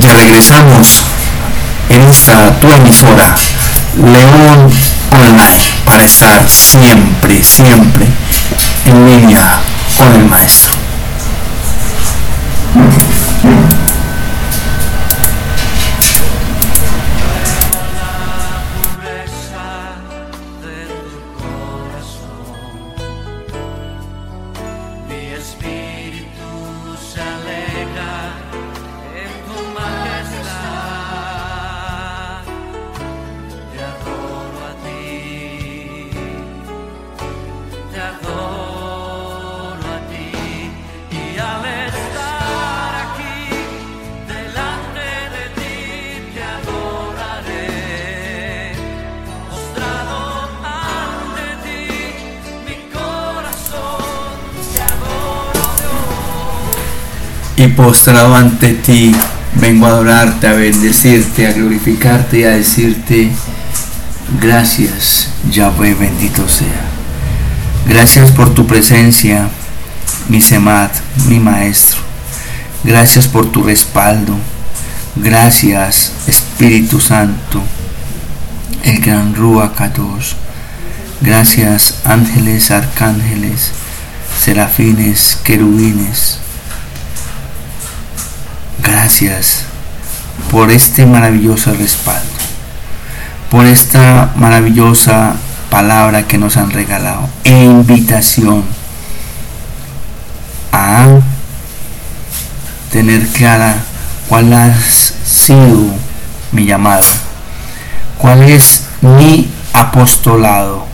Ya 0.00 0.12
regresamos 0.14 1.04
en 1.88 2.02
esta 2.02 2.50
tu 2.58 2.72
emisora, 2.72 3.36
León 3.96 4.70
Online, 5.12 5.70
para 5.84 6.02
estar 6.02 6.48
siempre, 6.48 7.42
siempre 7.44 8.08
en 8.86 9.06
línea 9.06 9.60
con 9.96 10.12
el 10.14 10.24
maestro. 10.28 10.72
Postrado 57.68 58.34
ante 58.34 58.74
ti, 58.74 59.14
vengo 59.54 59.86
a 59.86 59.90
adorarte, 59.90 60.48
a 60.48 60.52
bendecirte, 60.52 61.46
a 61.46 61.52
glorificarte 61.52 62.40
y 62.40 62.44
a 62.44 62.50
decirte, 62.50 63.30
gracias, 64.40 65.28
Yahweh 65.50 65.94
bendito 65.94 66.48
sea. 66.48 66.90
Gracias 67.86 68.32
por 68.32 68.52
tu 68.54 68.66
presencia, 68.66 69.48
mi 70.28 70.40
Semat, 70.40 70.92
mi 71.28 71.38
Maestro. 71.38 72.00
Gracias 72.82 73.28
por 73.28 73.50
tu 73.52 73.62
respaldo. 73.62 74.36
Gracias, 75.16 76.12
Espíritu 76.26 77.00
Santo, 77.00 77.62
el 78.82 79.00
gran 79.00 79.34
Ruach 79.34 79.74
Kadosh. 79.74 80.34
Gracias, 81.20 82.00
ángeles, 82.04 82.70
arcángeles, 82.70 83.70
serafines, 84.38 85.38
querubines 85.44 86.43
Gracias 89.04 89.64
por 90.50 90.70
este 90.70 91.04
maravilloso 91.04 91.74
respaldo, 91.74 92.26
por 93.50 93.66
esta 93.66 94.32
maravillosa 94.34 95.34
palabra 95.68 96.22
que 96.22 96.38
nos 96.38 96.56
han 96.56 96.70
regalado 96.70 97.28
e 97.44 97.64
invitación 97.64 98.64
a 100.72 101.20
tener 102.90 103.28
clara 103.28 103.76
cuál 104.26 104.50
ha 104.54 104.74
sido 105.22 105.84
mi 106.52 106.64
llamado, 106.64 107.04
cuál 108.16 108.42
es 108.44 108.84
mi 109.02 109.50
apostolado, 109.74 110.86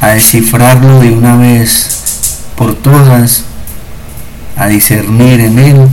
a 0.00 0.08
descifrarlo 0.08 0.98
de 0.98 1.12
una 1.12 1.36
vez 1.36 2.40
por 2.56 2.74
todas, 2.74 3.44
a 4.56 4.66
discernir 4.66 5.38
en 5.38 5.58
él 5.60 5.88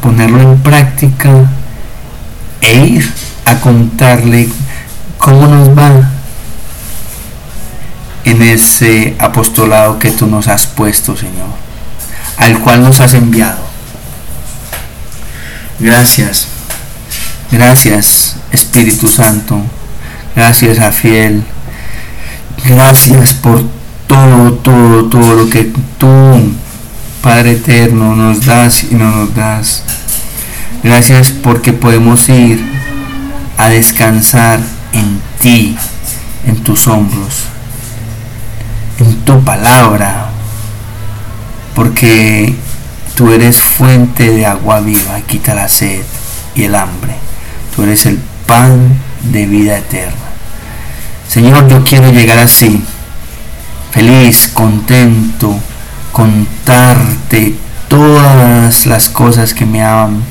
ponerlo 0.00 0.40
en 0.40 0.58
práctica 0.60 1.30
e 2.60 2.86
ir 2.86 3.12
a 3.44 3.56
contarle 3.56 4.48
cómo 5.18 5.46
nos 5.46 5.76
va 5.76 6.10
en 8.24 8.42
ese 8.42 9.16
apostolado 9.18 9.98
que 9.98 10.10
tú 10.10 10.26
nos 10.26 10.48
has 10.48 10.66
puesto, 10.66 11.16
Señor, 11.16 11.48
al 12.36 12.58
cual 12.60 12.82
nos 12.82 13.00
has 13.00 13.14
enviado. 13.14 13.70
Gracias, 15.78 16.48
gracias 17.50 18.36
Espíritu 18.52 19.08
Santo, 19.08 19.62
gracias 20.36 20.78
a 20.78 20.92
Fiel, 20.92 21.42
gracias 22.66 23.32
por 23.34 23.64
todo, 24.06 24.52
todo, 24.54 25.04
todo 25.06 25.34
lo 25.36 25.48
que 25.48 25.72
tú 25.96 26.08
Padre 27.22 27.52
eterno, 27.52 28.16
nos 28.16 28.46
das 28.46 28.84
y 28.84 28.94
no 28.94 29.10
nos 29.10 29.34
das. 29.34 29.82
Gracias 30.82 31.30
porque 31.30 31.74
podemos 31.74 32.28
ir 32.30 32.64
a 33.58 33.68
descansar 33.68 34.58
en 34.94 35.20
ti, 35.38 35.76
en 36.46 36.56
tus 36.64 36.86
hombros, 36.88 37.44
en 38.98 39.16
tu 39.24 39.44
palabra, 39.44 40.30
porque 41.74 42.54
tú 43.14 43.30
eres 43.30 43.60
fuente 43.60 44.30
de 44.30 44.46
agua 44.46 44.80
viva, 44.80 45.20
quita 45.26 45.54
la 45.54 45.68
sed 45.68 46.00
y 46.54 46.64
el 46.64 46.74
hambre. 46.74 47.14
Tú 47.76 47.82
eres 47.82 48.06
el 48.06 48.18
pan 48.46 48.98
de 49.24 49.44
vida 49.44 49.76
eterna. 49.76 50.14
Señor, 51.28 51.68
yo 51.68 51.84
quiero 51.84 52.10
llegar 52.10 52.38
así, 52.38 52.82
feliz, 53.92 54.50
contento, 54.54 55.60
contarte 56.12 57.54
todas 57.88 58.86
las 58.86 59.08
cosas 59.08 59.54
que 59.54 59.66
me 59.66 59.82
han 59.82 60.22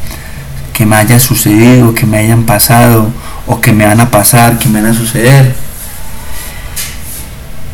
que 0.74 0.86
me 0.86 0.96
haya 0.96 1.20
sucedido, 1.20 1.94
que 1.94 2.06
me 2.06 2.20
hayan 2.20 2.44
pasado 2.44 3.12
o 3.46 3.60
que 3.60 3.74
me 3.74 3.86
van 3.86 4.00
a 4.00 4.10
pasar, 4.10 4.58
que 4.58 4.70
me 4.70 4.82
van 4.82 4.92
a 4.92 4.94
suceder. 4.94 5.54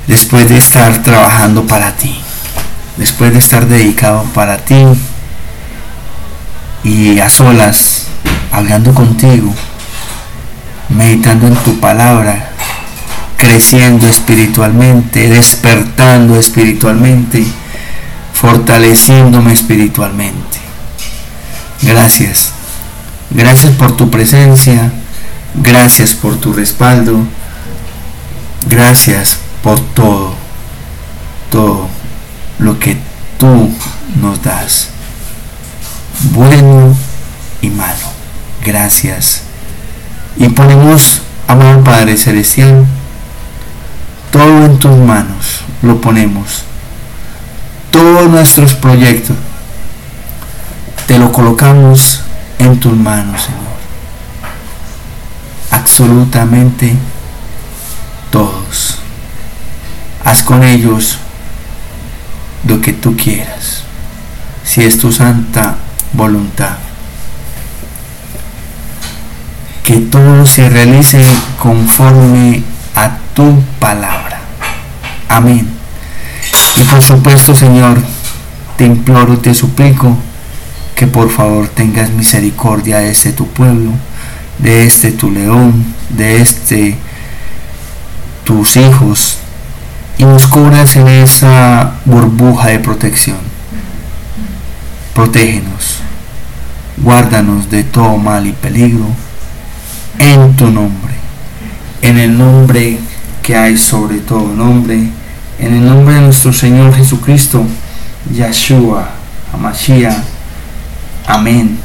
Después 0.07 0.49
de 0.49 0.57
estar 0.57 1.03
trabajando 1.03 1.67
para 1.67 1.91
ti, 1.91 2.19
después 2.97 3.31
de 3.31 3.37
estar 3.37 3.67
dedicado 3.67 4.23
para 4.33 4.57
ti 4.57 4.83
y 6.83 7.19
a 7.19 7.29
solas, 7.29 8.07
hablando 8.51 8.91
contigo, 8.95 9.53
meditando 10.89 11.45
en 11.45 11.55
tu 11.57 11.79
palabra, 11.79 12.49
creciendo 13.37 14.07
espiritualmente, 14.07 15.29
despertando 15.29 16.39
espiritualmente 16.39 17.45
fortaleciéndome 18.35 19.53
espiritualmente. 19.53 20.59
Gracias. 21.81 22.51
Gracias 23.31 23.71
por 23.73 23.95
tu 23.95 24.11
presencia. 24.11 24.91
Gracias 25.55 26.13
por 26.13 26.35
tu 26.35 26.53
respaldo. 26.53 27.19
Gracias 28.67 29.39
por 29.63 29.79
todo. 29.79 30.35
Todo 31.49 31.87
lo 32.59 32.77
que 32.77 32.97
tú 33.37 33.71
nos 34.21 34.43
das. 34.43 34.89
Bueno 36.33 36.95
y 37.61 37.69
malo. 37.69 38.07
Gracias. 38.63 39.43
Y 40.37 40.49
ponemos, 40.49 41.21
amado 41.47 41.83
Padre 41.83 42.17
Celestial, 42.17 42.85
todo 44.31 44.65
en 44.65 44.77
tus 44.79 44.97
manos. 44.97 45.61
Lo 45.81 46.01
ponemos 46.01 46.65
nuestros 48.29 48.75
proyectos, 48.75 49.35
te 51.07 51.17
lo 51.17 51.31
colocamos 51.31 52.21
en 52.59 52.79
tus 52.79 52.93
manos, 52.93 53.43
Señor. 53.43 53.61
Absolutamente 55.71 56.95
todos. 58.31 58.97
Haz 60.23 60.43
con 60.43 60.63
ellos 60.63 61.17
lo 62.67 62.81
que 62.81 62.93
tú 62.93 63.15
quieras, 63.15 63.83
si 64.63 64.81
es 64.81 64.97
tu 64.97 65.11
santa 65.11 65.75
voluntad. 66.13 66.77
Que 69.83 69.97
todo 69.97 70.47
se 70.47 70.67
realice 70.67 71.23
conforme 71.59 72.63
a 72.95 73.17
tu 73.35 73.61
palabra. 73.79 74.39
Amén. 75.29 75.69
Y 76.75 76.83
por 76.83 77.01
supuesto, 77.01 77.53
Señor, 77.55 78.01
te 78.77 78.85
imploro, 78.85 79.37
te 79.37 79.53
suplico 79.53 80.17
que 80.95 81.07
por 81.07 81.29
favor 81.29 81.67
tengas 81.67 82.09
misericordia 82.09 82.99
de 82.99 83.11
este 83.11 83.33
tu 83.33 83.47
pueblo, 83.47 83.91
de 84.59 84.85
este 84.85 85.11
tu 85.11 85.29
león, 85.31 85.85
de 86.09 86.41
este 86.41 86.97
tus 88.43 88.77
hijos, 88.77 89.39
y 90.17 90.23
nos 90.23 90.47
cubras 90.47 90.95
en 90.95 91.07
esa 91.07 91.95
burbuja 92.05 92.69
de 92.69 92.79
protección. 92.79 93.37
Protégenos, 95.13 95.99
guárdanos 96.97 97.69
de 97.69 97.83
todo 97.83 98.17
mal 98.17 98.47
y 98.47 98.53
peligro, 98.53 99.07
en 100.19 100.55
tu 100.55 100.69
nombre, 100.69 101.13
en 102.01 102.17
el 102.17 102.37
nombre 102.37 102.99
que 103.41 103.55
hay 103.55 103.77
sobre 103.77 104.19
todo 104.19 104.47
nombre, 104.53 105.09
en 105.59 105.73
el 105.73 105.85
nombre 105.85 106.15
de 106.15 106.21
nuestro 106.21 106.53
Señor 106.53 106.95
Jesucristo, 106.95 107.65
Yeshua, 108.31 109.09
Hamashiach. 109.53 110.17
Amén, 111.27 111.79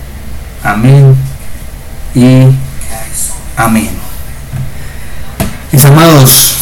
amén 0.62 1.16
y 2.14 2.46
amén. 3.56 3.90
Mis 5.72 5.84
amados, 5.84 6.56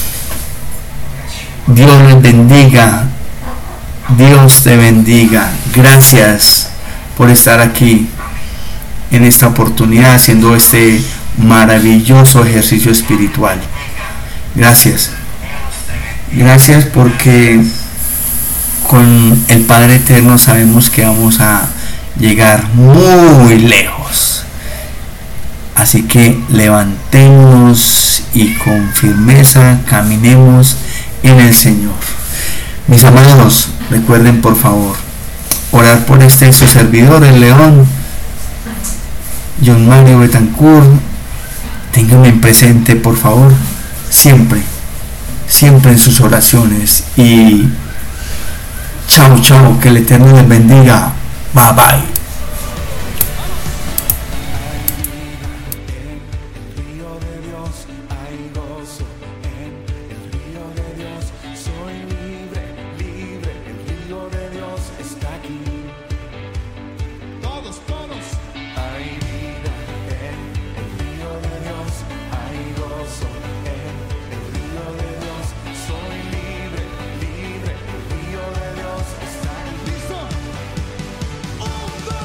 Dios 1.66 2.02
les 2.02 2.22
bendiga, 2.22 3.04
Dios 4.16 4.62
te 4.62 4.76
bendiga. 4.76 5.50
Gracias 5.74 6.70
por 7.16 7.30
estar 7.30 7.60
aquí 7.60 8.08
en 9.10 9.24
esta 9.24 9.48
oportunidad 9.48 10.14
haciendo 10.14 10.54
este 10.54 11.02
maravilloso 11.38 12.44
ejercicio 12.44 12.92
espiritual. 12.92 13.58
Gracias. 14.54 15.10
Gracias 16.32 16.84
porque 16.86 17.62
con 18.88 19.44
el 19.48 19.62
Padre 19.66 19.96
Eterno 19.96 20.38
sabemos 20.38 20.88
que 20.88 21.04
vamos 21.04 21.40
a 21.40 21.68
llegar 22.18 22.66
muy 22.72 23.58
lejos. 23.58 24.44
Así 25.74 26.04
que 26.04 26.42
levantemos 26.48 28.24
y 28.32 28.54
con 28.54 28.90
firmeza 28.94 29.80
caminemos 29.86 30.76
en 31.22 31.38
el 31.38 31.54
Señor. 31.54 31.94
Mis 32.86 33.04
amados, 33.04 33.68
recuerden 33.90 34.40
por 34.40 34.56
favor 34.56 34.96
orar 35.70 36.06
por 36.06 36.22
este 36.22 36.50
su 36.54 36.66
servidor, 36.66 37.22
el 37.24 37.40
león, 37.40 37.86
John 39.64 39.86
Mario 39.86 40.20
Betancourt. 40.20 40.88
Ténganme 41.92 42.32
presente, 42.32 42.96
por 42.96 43.16
favor, 43.16 43.52
siempre, 44.08 44.62
siempre 45.46 45.92
en 45.92 45.98
sus 45.98 46.20
oraciones. 46.20 47.04
Y 47.16 47.68
chao, 49.08 49.36
chao, 49.40 49.80
que 49.80 49.88
el 49.88 49.96
Eterno 49.96 50.36
les 50.36 50.48
bendiga. 50.48 51.10
Bye 51.52 51.72
bye. 51.72 52.17